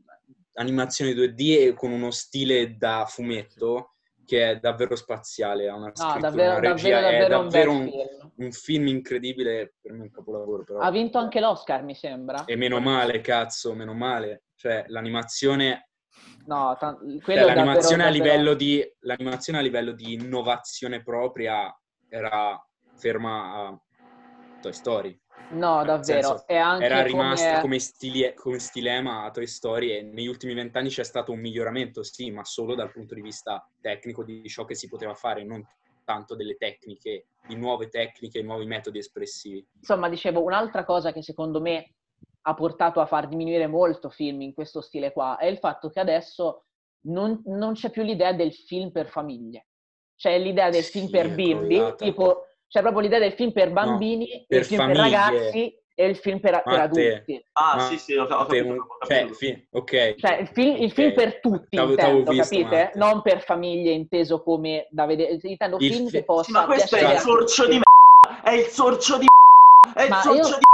animazione 0.54 1.12
2D 1.12 1.68
e 1.68 1.74
con 1.74 1.90
uno 1.92 2.10
stile 2.10 2.76
da 2.76 3.06
fumetto 3.08 3.94
che 4.26 4.50
è 4.50 4.56
davvero 4.60 4.94
spaziale, 4.94 5.68
ha 5.68 5.74
una 5.74 5.86
No, 5.86 5.92
scrittura, 5.92 6.20
davvero, 6.30 6.50
una 6.50 6.60
regia, 6.60 7.00
davvero, 7.00 7.08
è 7.08 7.28
davvero 7.28 7.40
un 7.40 7.48
bel 7.48 7.50
davvero 7.50 7.72
un, 7.72 7.90
film. 7.90 8.32
un 8.36 8.52
film 8.52 8.86
incredibile, 8.86 9.74
per 9.80 9.92
me 9.92 9.98
è 9.98 10.02
un 10.02 10.10
capolavoro 10.10 10.62
però. 10.62 10.78
Ha 10.78 10.90
vinto 10.92 11.18
anche 11.18 11.40
l'Oscar, 11.40 11.82
mi 11.82 11.96
sembra. 11.96 12.44
E 12.44 12.54
meno 12.54 12.78
male, 12.78 13.20
cazzo, 13.20 13.74
meno 13.74 13.92
male. 13.92 14.44
Cioè, 14.54 14.84
l'animazione, 14.86 15.89
No, 16.50 16.76
ta- 16.80 16.98
cioè, 16.98 17.20
quello 17.22 17.46
è 17.46 17.52
davvero, 17.52 17.54
l'animazione, 17.54 18.02
a 18.02 18.06
davvero- 18.06 18.24
livello 18.24 18.54
di, 18.54 18.96
l'animazione 19.00 19.58
a 19.60 19.62
livello 19.62 19.92
di 19.92 20.12
innovazione 20.14 21.00
propria 21.00 21.72
era 22.08 22.60
ferma 22.96 23.54
a 23.54 23.80
Toy 24.60 24.72
Story. 24.72 25.16
No, 25.52 25.76
Nel 25.76 25.86
davvero. 25.86 26.38
senso, 26.38 26.44
era 26.48 27.02
rimasta 27.02 27.46
come... 27.46 27.60
come, 27.60 27.78
stile- 27.78 28.34
come 28.34 28.58
stilema 28.58 29.22
a 29.22 29.30
Toy 29.30 29.46
Story 29.46 29.92
e 29.92 30.02
negli 30.02 30.26
ultimi 30.26 30.54
vent'anni 30.54 30.88
c'è 30.88 31.04
stato 31.04 31.30
un 31.30 31.38
miglioramento, 31.38 32.02
sì, 32.02 32.32
ma 32.32 32.44
solo 32.44 32.74
dal 32.74 32.90
punto 32.90 33.14
di 33.14 33.22
vista 33.22 33.64
tecnico 33.80 34.24
di 34.24 34.48
ciò 34.48 34.64
che 34.64 34.74
si 34.74 34.88
poteva 34.88 35.14
fare, 35.14 35.44
non 35.44 35.64
tanto 36.04 36.34
delle 36.34 36.56
tecniche, 36.56 37.28
di 37.46 37.54
nuove 37.54 37.88
tecniche, 37.88 38.42
nuovi 38.42 38.66
metodi 38.66 38.98
espressivi. 38.98 39.64
Insomma, 39.78 40.08
dicevo, 40.08 40.42
un'altra 40.42 40.84
cosa 40.84 41.12
che 41.12 41.22
secondo 41.22 41.60
me 41.60 41.94
ha 42.42 42.54
portato 42.54 43.00
a 43.00 43.06
far 43.06 43.28
diminuire 43.28 43.66
molto 43.66 44.08
film 44.10 44.40
in 44.42 44.54
questo 44.54 44.80
stile 44.80 45.12
qua 45.12 45.36
è 45.36 45.46
il 45.46 45.58
fatto 45.58 45.90
che 45.90 46.00
adesso 46.00 46.62
non, 47.02 47.42
non 47.46 47.74
c'è 47.74 47.90
più 47.90 48.02
l'idea 48.02 48.32
del 48.32 48.52
film 48.52 48.90
per 48.90 49.08
famiglie. 49.08 49.66
C'è 50.16 50.38
l'idea 50.38 50.68
del 50.70 50.84
film 50.84 51.06
Sì, 51.06 51.10
per 51.12 51.26
è 51.26 51.34
bimbi, 51.34 51.94
tipo, 51.96 52.46
c'è 52.68 52.80
proprio 52.82 53.00
l'idea 53.02 53.18
del 53.18 53.32
film 53.32 53.52
per 53.52 53.72
bambini, 53.72 54.44
per 54.46 54.58
il 54.60 54.64
film 54.66 54.80
famiglie. 54.80 55.02
per 55.02 55.10
ragazzi 55.10 55.78
e 55.94 56.06
il 56.06 56.16
film 56.16 56.40
per, 56.40 56.62
per 56.62 56.78
adulti. 56.80 57.44
Ah, 57.52 57.76
Ma 57.76 57.80
sì, 57.82 57.98
sì, 57.98 58.14
ho, 58.16 58.24
ho 58.24 58.26
capito. 58.26 58.66
un- 58.66 58.78
ho 58.78 59.06
cioè, 59.06 59.18
capito. 59.18 59.34
fi- 59.34 59.66
ok. 59.70 60.14
Cioè, 60.16 60.36
il 60.40 60.46
film, 60.48 60.76
il 60.76 60.84
ok. 60.84 60.92
film 60.92 61.14
per 61.14 61.40
tutti, 61.40 61.76
T'avevo- 61.76 61.94
t'avevo 61.96 62.18
intendo, 62.18 62.30
visto, 62.42 62.56
capite? 62.56 62.82
Matte. 62.84 62.98
Non 62.98 63.22
per 63.22 63.42
famiglie 63.42 63.90
inteso 63.92 64.42
come 64.42 64.86
da 64.90 65.06
vedere, 65.06 65.38
intendo 65.42 65.76
Il 65.78 65.92
film 65.92 66.06
fi- 66.06 66.12
che 66.12 66.24
possa 66.24 66.44
Sì, 66.44 66.52
ma 66.52 66.64
questo 66.66 66.96
è 66.96 67.12
il 67.12 67.18
sorcio 67.18 67.66
di 67.66 67.76
m***a! 67.78 68.42
È 68.42 68.50
il 68.52 68.64
sorcio 68.66 69.18
di 69.18 69.24
m***a! 69.24 69.92
È 69.94 70.02
il 70.04 70.14
sorcio 70.14 70.32
io- 70.52 70.58
di 70.58 70.64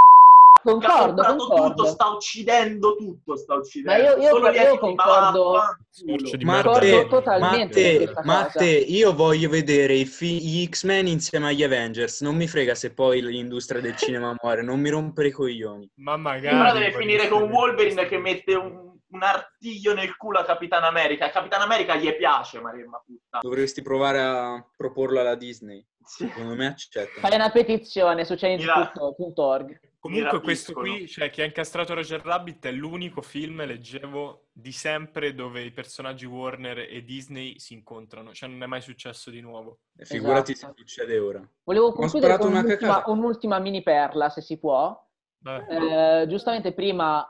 Concordo, 0.72 1.05
comprato 1.22 1.37
concordo. 1.37 1.74
tutto, 1.74 1.87
sta 1.87 2.07
uccidendo 2.09 2.96
tutto, 2.96 3.37
sta 3.37 3.55
Ma 3.55 3.61
uccidendo. 3.61 4.02
io- 4.02 4.16
io- 4.16 4.29
Solo 4.29 4.50
io 4.50 4.62
ma 4.72 4.79
concordo- 4.79 5.61
di 5.92 6.44
Concordo 6.44 6.81
merda. 6.81 7.07
totalmente 7.09 8.12
Matte, 8.24 8.64
io 8.66 9.14
voglio 9.14 9.48
vedere 9.48 9.94
i 9.94 10.05
fi- 10.05 10.40
gli 10.44 10.66
X-Men 10.68 11.07
insieme 11.07 11.48
agli 11.48 11.62
Avengers. 11.62 12.20
Non 12.22 12.35
mi 12.37 12.46
frega 12.48 12.74
se 12.74 12.92
poi 12.92 13.22
l'industria 13.22 13.81
del 13.81 13.96
cinema 13.96 14.35
muore, 14.40 14.62
non 14.62 14.81
mi 14.81 14.90
rompere 14.90 15.29
i 15.29 15.33
coglioni. 15.33 15.90
Ma 15.96 16.16
magari... 16.16 16.48
Prima 16.48 16.72
deve 16.72 16.92
finire 16.92 17.29
con. 17.29 17.44
Wolverine 17.44 18.07
che 18.07 18.18
mette 18.18 18.55
un, 18.55 18.92
un 19.09 19.22
artiglio 19.22 19.94
nel 19.94 20.16
culo 20.16 20.40
a 20.40 20.44
Capitan 20.44 20.83
America. 20.85 21.26
A 21.26 21.31
Capitan 21.31 21.61
America 21.62 21.94
gli 21.96 22.12
piace, 22.16 22.61
Maremma 22.61 23.02
puttana. 23.07 23.40
Dovresti 23.42 23.81
provare 23.83 24.20
a 24.20 24.66
proporlo 24.76 25.20
alla 25.20 25.35
Disney. 25.37 25.85
Sì. 26.05 26.26
Secondo 26.26 26.55
me 26.55 26.66
accetta. 26.66 27.20
Fai 27.20 27.35
una 27.35 27.50
petizione 27.50 28.24
su 28.24 28.35
change.org. 28.37 29.81
Comunque 30.07 30.40
questo 30.40 30.73
qui, 30.73 31.07
cioè 31.07 31.31
chi 31.31 31.42
ha 31.42 31.45
incastrato 31.45 31.95
Roger 31.95 32.21
Rabbit 32.23 32.66
è 32.66 32.73
l'unico 32.73 33.23
film, 33.23 33.64
leggevo, 33.64 34.47
di 34.53 34.73
sempre 34.73 35.35
dove 35.35 35.62
i 35.62 35.71
personaggi 35.71 36.25
Warner 36.25 36.79
e 36.79 37.03
Disney 37.05 37.59
si 37.59 37.75
incontrano, 37.75 38.33
cioè 38.33 38.49
non 38.49 38.62
è 38.62 38.66
mai 38.66 38.81
successo 38.81 39.31
di 39.31 39.40
nuovo. 39.40 39.81
E 39.97 40.05
Figurati 40.05 40.53
Esatto. 40.53 40.75
se 40.77 40.83
succede 40.83 41.19
ora. 41.19 41.49
Volevo 41.64 41.92
concludere 41.92 42.38
con 42.38 42.55
un'ultima, 42.55 43.03
un'ultima 43.07 43.59
mini 43.59 43.83
perla, 43.83 44.29
se 44.29 44.40
si 44.40 44.59
può. 44.59 44.99
Eh, 45.45 46.27
giustamente 46.29 46.73
prima 46.73 47.25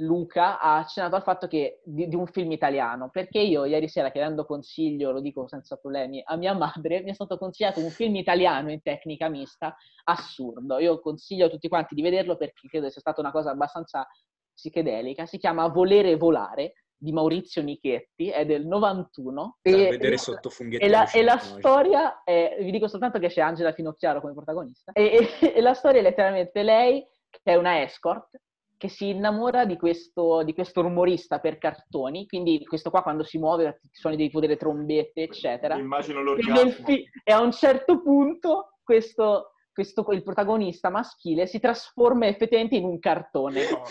Luca 0.00 0.58
ha 0.58 0.78
accennato 0.78 1.16
al 1.16 1.22
fatto 1.22 1.46
che 1.46 1.80
di, 1.84 2.08
di 2.08 2.16
un 2.16 2.26
film 2.26 2.50
italiano, 2.52 3.10
perché 3.10 3.38
io 3.38 3.64
ieri 3.64 3.88
sera 3.88 4.10
chiedendo 4.10 4.44
consiglio, 4.44 5.10
lo 5.10 5.20
dico 5.20 5.46
senza 5.48 5.76
problemi, 5.76 6.22
a 6.24 6.36
mia 6.36 6.54
madre 6.54 7.02
mi 7.02 7.10
è 7.10 7.14
stato 7.14 7.38
consigliato 7.38 7.80
un 7.80 7.90
film 7.90 8.16
italiano 8.16 8.70
in 8.70 8.82
tecnica 8.82 9.28
mista 9.28 9.76
assurdo. 10.04 10.78
Io 10.78 11.00
consiglio 11.00 11.46
a 11.46 11.50
tutti 11.50 11.68
quanti 11.68 11.94
di 11.94 12.02
vederlo 12.02 12.36
perché 12.36 12.68
credo 12.68 12.88
sia 12.90 13.00
stata 13.00 13.20
una 13.20 13.30
cosa 13.30 13.50
abbastanza 13.50 14.06
psichedelica. 14.52 15.26
Si 15.26 15.38
chiama 15.38 15.68
Volere 15.68 16.16
volare 16.16 16.74
di 16.96 17.12
Maurizio 17.12 17.62
Nichetti, 17.62 18.28
è 18.28 18.44
del 18.44 18.66
91. 18.66 19.58
Da 19.62 19.70
e- 19.70 19.88
vedere 19.88 20.18
sotto 20.18 20.50
funghetti. 20.50 20.84
e 20.84 20.88
la, 20.88 21.10
e 21.10 21.22
la 21.22 21.38
storia 21.38 22.22
è, 22.22 22.58
vi 22.60 22.70
dico 22.70 22.88
soltanto 22.88 23.18
che 23.18 23.28
c'è 23.28 23.40
Angela 23.40 23.72
Finocchiaro 23.72 24.20
come 24.20 24.34
protagonista, 24.34 24.92
e, 24.92 25.30
e- 25.40 25.52
e 25.54 25.60
la 25.62 25.72
storia 25.72 26.00
è 26.00 26.02
letteralmente 26.02 26.62
lei, 26.62 27.06
che 27.30 27.52
è 27.52 27.54
una 27.54 27.82
escort, 27.82 28.38
che 28.80 28.88
si 28.88 29.10
innamora 29.10 29.66
di 29.66 29.76
questo, 29.76 30.42
di 30.42 30.54
questo 30.54 30.80
rumorista 30.80 31.38
per 31.38 31.58
cartoni, 31.58 32.26
quindi 32.26 32.64
questo 32.64 32.88
qua 32.88 33.02
quando 33.02 33.24
si 33.24 33.36
muove, 33.36 33.82
suoni 33.92 34.16
dei 34.16 34.30
delle 34.32 34.56
trombette, 34.56 35.20
eccetera. 35.24 35.76
Immagino 35.76 36.20
E, 36.20 36.22
l'orgasmo. 36.22 36.70
fi- 36.86 37.04
e 37.22 37.30
a 37.30 37.42
un 37.42 37.52
certo 37.52 38.00
punto 38.00 38.78
questo, 38.82 39.52
questo- 39.70 40.06
il 40.12 40.22
protagonista 40.22 40.88
maschile 40.88 41.46
si 41.46 41.60
trasforma 41.60 42.26
effettivamente 42.26 42.76
in 42.76 42.84
un 42.84 42.98
cartone. 42.98 43.68
No. 43.70 43.82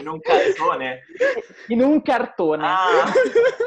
In 0.00 0.08
un 0.08 0.18
calzone. 0.18 1.04
in 1.68 1.80
un 1.80 2.02
cartone. 2.02 2.66
Ah. 2.66 3.12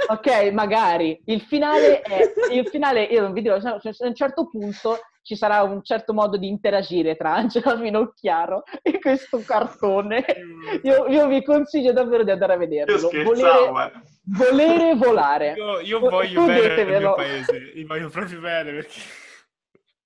ok, 0.10 0.52
magari. 0.52 1.18
Il 1.28 1.40
finale 1.44 2.02
è... 2.02 2.30
Il 2.52 2.68
finale, 2.68 3.04
io 3.04 3.22
non 3.22 3.32
vi 3.32 3.42
dirò, 3.42 3.56
a 3.56 3.80
un 4.00 4.16
certo 4.16 4.50
punto 4.50 4.98
ci 5.24 5.36
sarà 5.36 5.62
un 5.64 5.84
certo 5.84 6.14
modo 6.14 6.38
di 6.38 6.48
interagire 6.48 7.16
tra 7.16 7.36
Angela 7.36 7.76
Minocchiaro 7.76 8.64
e 8.82 9.00
questo 9.00 9.42
cartone. 9.46 10.26
Io, 10.84 11.08
io 11.08 11.28
vi 11.28 11.44
consiglio 11.44 11.94
davvero 11.94 12.24
di 12.24 12.32
andare 12.32 12.54
a 12.54 12.58
vederlo. 12.58 12.94
Io 12.94 13.00
scherzavo, 13.00 13.72
Volere, 13.72 13.94
eh. 13.94 14.02
volere 14.24 14.96
volare. 14.96 15.54
Io, 15.58 15.80
io 15.80 16.00
voglio 16.00 16.40
tu 16.42 16.46
bene 16.46 16.62
ditevelo. 16.62 17.00
mio 17.00 17.14
paese, 17.16 17.58
io 17.76 17.88
voglio 17.88 18.10
proprio 18.10 18.40
bene 18.40 18.72
perché... 18.72 19.00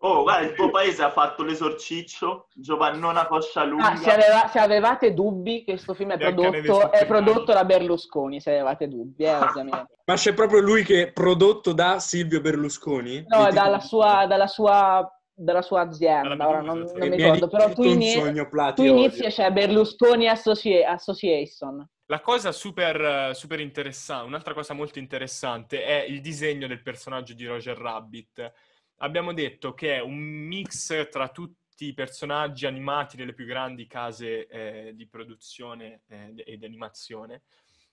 Oh, 0.08 0.22
guarda, 0.22 0.46
il 0.46 0.54
tuo 0.54 0.70
paese 0.72 1.02
ha 1.02 1.10
fatto 1.10 1.44
l'esorciccio, 1.44 2.48
Giovannona 2.54 3.26
Coscia 3.26 3.64
Lunga. 3.64 3.92
Ah, 3.92 3.96
se, 3.96 4.12
aveva- 4.12 4.48
se 4.48 4.60
avevate 4.60 5.14
dubbi, 5.16 5.64
questo 5.64 5.96
film 5.96 6.12
è 6.12 6.18
prodotto, 6.18 6.92
è 6.92 7.06
prodotto 7.08 7.52
da 7.54 7.66
Berlusconi, 7.66 8.40
se 8.40 8.52
avevate 8.52 8.88
dubbi, 8.88 9.24
eh, 9.24 9.34
ovviamente. 9.36 9.88
Ma 10.06 10.14
c'è 10.14 10.34
proprio 10.36 10.60
lui 10.60 10.84
che 10.84 11.08
è 11.08 11.12
prodotto 11.12 11.74
da 11.74 11.98
Silvio 12.00 12.40
Berlusconi? 12.40 13.26
No, 13.28 13.50
dalla 13.52 13.80
sua, 13.80 14.28
dalla 14.28 14.46
sua, 14.46 15.10
dalla 15.34 15.64
sua 15.64 15.82
azienda, 15.82 16.36
Dalla 16.36 16.48
ora 16.50 16.62
non, 16.62 16.80
non 16.82 17.08
mi 17.10 17.16
ricordo, 17.16 17.48
però 17.48 17.64
tu, 17.64 17.82
detto 17.82 17.82
un 17.82 17.88
ini- 18.02 18.12
sogno 18.12 18.48
Plati 18.48 18.84
tu 18.84 18.88
inizi 18.88 19.24
e 19.24 19.30
c'è 19.30 19.52
Berlusconi 19.52 20.28
Associ- 20.28 20.84
Association. 20.84 21.84
La 22.06 22.22
cosa 22.22 22.52
super, 22.52 23.36
super 23.36 23.60
interessante, 23.60 24.28
un'altra 24.28 24.54
cosa 24.54 24.76
molto 24.76 25.00
interessante 25.00 25.84
è 25.84 26.06
il 26.08 26.22
disegno 26.22 26.68
del 26.68 26.84
personaggio 26.84 27.34
di 27.34 27.48
Roger 27.48 27.76
Rabbit. 27.76 28.52
Abbiamo 28.98 29.34
detto 29.34 29.74
che 29.74 29.96
è 29.96 30.00
un 30.00 30.18
mix 30.18 31.10
tra 31.10 31.30
tutti 31.30 31.88
i 31.88 31.94
personaggi 31.94 32.66
animati 32.66 33.18
delle 33.18 33.34
più 33.34 33.46
grandi 33.46 33.88
case 33.88 34.48
eh, 34.48 34.94
di 34.96 35.08
produzione 35.08 36.04
eh, 36.08 36.34
e 36.38 36.58
di 36.58 36.66
animazione. 36.66 37.44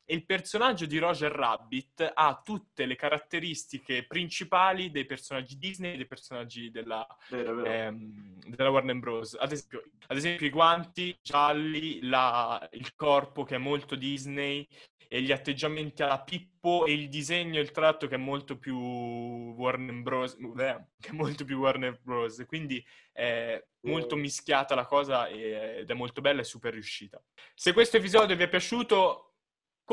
E 0.04 0.14
il 0.14 0.26
personaggio 0.26 0.84
di 0.86 0.98
Roger 0.98 1.30
Rabbit 1.30 2.10
ha 2.14 2.40
tutte 2.44 2.86
le 2.86 2.96
caratteristiche 2.96 4.04
principali 4.06 4.90
dei 4.90 5.06
personaggi 5.06 5.56
Disney 5.58 5.94
e 5.94 5.96
dei 5.96 6.06
personaggi 6.06 6.70
della, 6.70 7.06
Vero, 7.30 7.54
vero. 7.54 7.70
ehm, 7.70 8.38
della 8.46 8.70
Warner 8.70 8.96
Bros. 8.98 9.36
Ad 9.38 9.52
esempio, 9.52 9.82
ad 10.08 10.16
esempio 10.16 10.46
i 10.46 10.50
guanti 10.50 11.16
gialli, 11.22 12.00
la- 12.02 12.68
il 12.72 12.94
corpo 12.94 13.44
che 13.44 13.54
è 13.54 13.58
molto 13.58 13.94
Disney 13.94 14.66
e 15.08 15.20
gli 15.22 15.30
atteggiamenti 15.30 16.02
alla 16.02 16.20
Pippo 16.22 16.86
e 16.86 16.92
il 16.94 17.08
disegno 17.08 17.58
e 17.58 17.62
il 17.62 17.70
tratto 17.70 18.06
che 18.08 18.14
è 18.14 18.18
molto 18.18 18.56
più 18.58 18.76
Warner 18.78 20.02
Bros. 20.02 20.34
eh, 20.58 20.86
che 20.98 21.08
è 21.10 21.12
molto 21.12 21.44
più 21.44 21.58
Warner 21.58 22.00
Bros. 22.02 22.42
Quindi 22.46 22.84
è 23.12 23.62
molto 23.82 24.16
mischiata 24.16 24.74
la 24.74 24.86
cosa 24.86 25.28
ed 25.28 25.88
è 25.90 25.94
molto 25.94 26.20
bella 26.20 26.40
e 26.40 26.44
super 26.44 26.72
riuscita. 26.72 27.22
Se 27.54 27.72
questo 27.72 27.98
episodio 27.98 28.34
vi 28.36 28.42
è 28.44 28.48
piaciuto, 28.48 29.31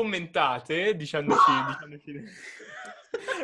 commentate 0.00 0.96
dicendoci, 0.96 1.50
dicendoci 1.68 2.12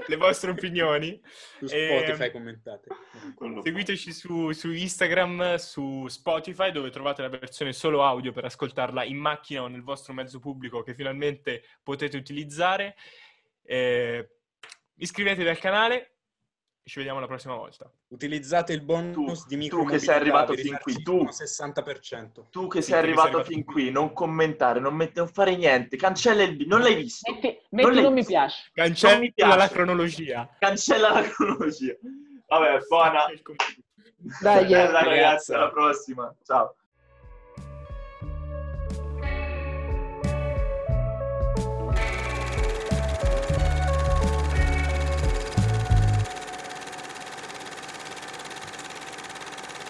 le- 0.06 0.16
vostre 0.16 0.50
opinioni. 0.52 1.20
Su 1.58 1.66
Ehm, 1.74 1.98
Spotify 1.98 2.30
commentate. 2.30 2.88
Quello- 3.34 3.62
Seguiteci 3.62 4.12
su, 4.12 4.52
su 4.52 4.72
Instagram, 4.72 5.56
su 5.56 6.06
Spotify, 6.08 6.70
dove 6.70 6.90
trovate 6.90 7.22
la 7.22 7.28
versione 7.28 7.72
solo 7.72 8.02
audio 8.04 8.32
per 8.32 8.44
ascoltarla 8.44 9.04
in 9.04 9.16
macchina 9.16 9.62
o 9.62 9.68
nel 9.68 9.82
vostro 9.82 10.12
mezzo 10.12 10.38
pubblico 10.38 10.82
che 10.82 10.94
finalmente 10.94 11.62
potete 11.82 12.16
utilizzare. 12.16 12.96
Eh, 13.64 14.30
iscrivetevi 14.96 15.48
al 15.48 15.58
canale 15.58 16.15
ci 16.88 16.98
vediamo 16.98 17.18
la 17.18 17.26
prossima 17.26 17.56
volta. 17.56 17.90
Utilizzate 18.08 18.72
il 18.72 18.80
bonus 18.80 19.40
Tu- 19.42 19.48
di 19.48 19.54
tu 19.54 19.56
micro 19.56 19.84
che 19.84 19.98
sei 19.98 20.14
arrivato 20.14 20.52
fin 20.54 20.78
qui, 20.80 21.02
tu- 21.02 21.26
60%. 21.28 22.46
Tu 22.50 22.68
che 22.68 22.80
Sì, 22.80 22.90
sei 22.92 23.00
tu 23.00 23.06
che 23.06 23.06
arrivato 23.10 23.26
sei 23.28 23.34
arrivato 23.40 23.44
fin 23.52 23.64
qui. 23.64 23.74
qui, 23.82 23.90
non 23.90 24.12
commentare, 24.12 24.78
non, 24.78 24.94
mette- 24.94 25.18
non 25.18 25.28
fare 25.28 25.56
niente, 25.56 25.96
cancella 25.96 26.44
il 26.44 26.52
video, 26.56 26.68
non 26.68 26.82
l'hai 26.86 26.94
visto, 26.94 27.32
Metti, 27.32 27.46
Non 27.48 27.58
metti 27.70 27.90
l'hai 27.94 28.02
non 28.04 28.12
mi 28.12 28.18
visto. 28.20 28.30
piace. 28.32 28.70
Non 28.72 28.84
mi 28.86 28.88
Cancella 28.92 29.24
piace. 29.34 29.58
la 29.58 29.68
cronologia. 29.68 30.56
cancella 30.60 31.10
la 31.12 31.22
cronologia. 31.22 31.94
Vabbè, 32.46 32.78
buona. 32.88 33.24
Dai. 34.40 34.64
Bella, 34.64 34.90
ragazzi, 34.92 35.04
ragazzi. 35.08 35.54
alla 35.54 35.70
prossima. 35.70 36.34
Ciao. 36.44 36.76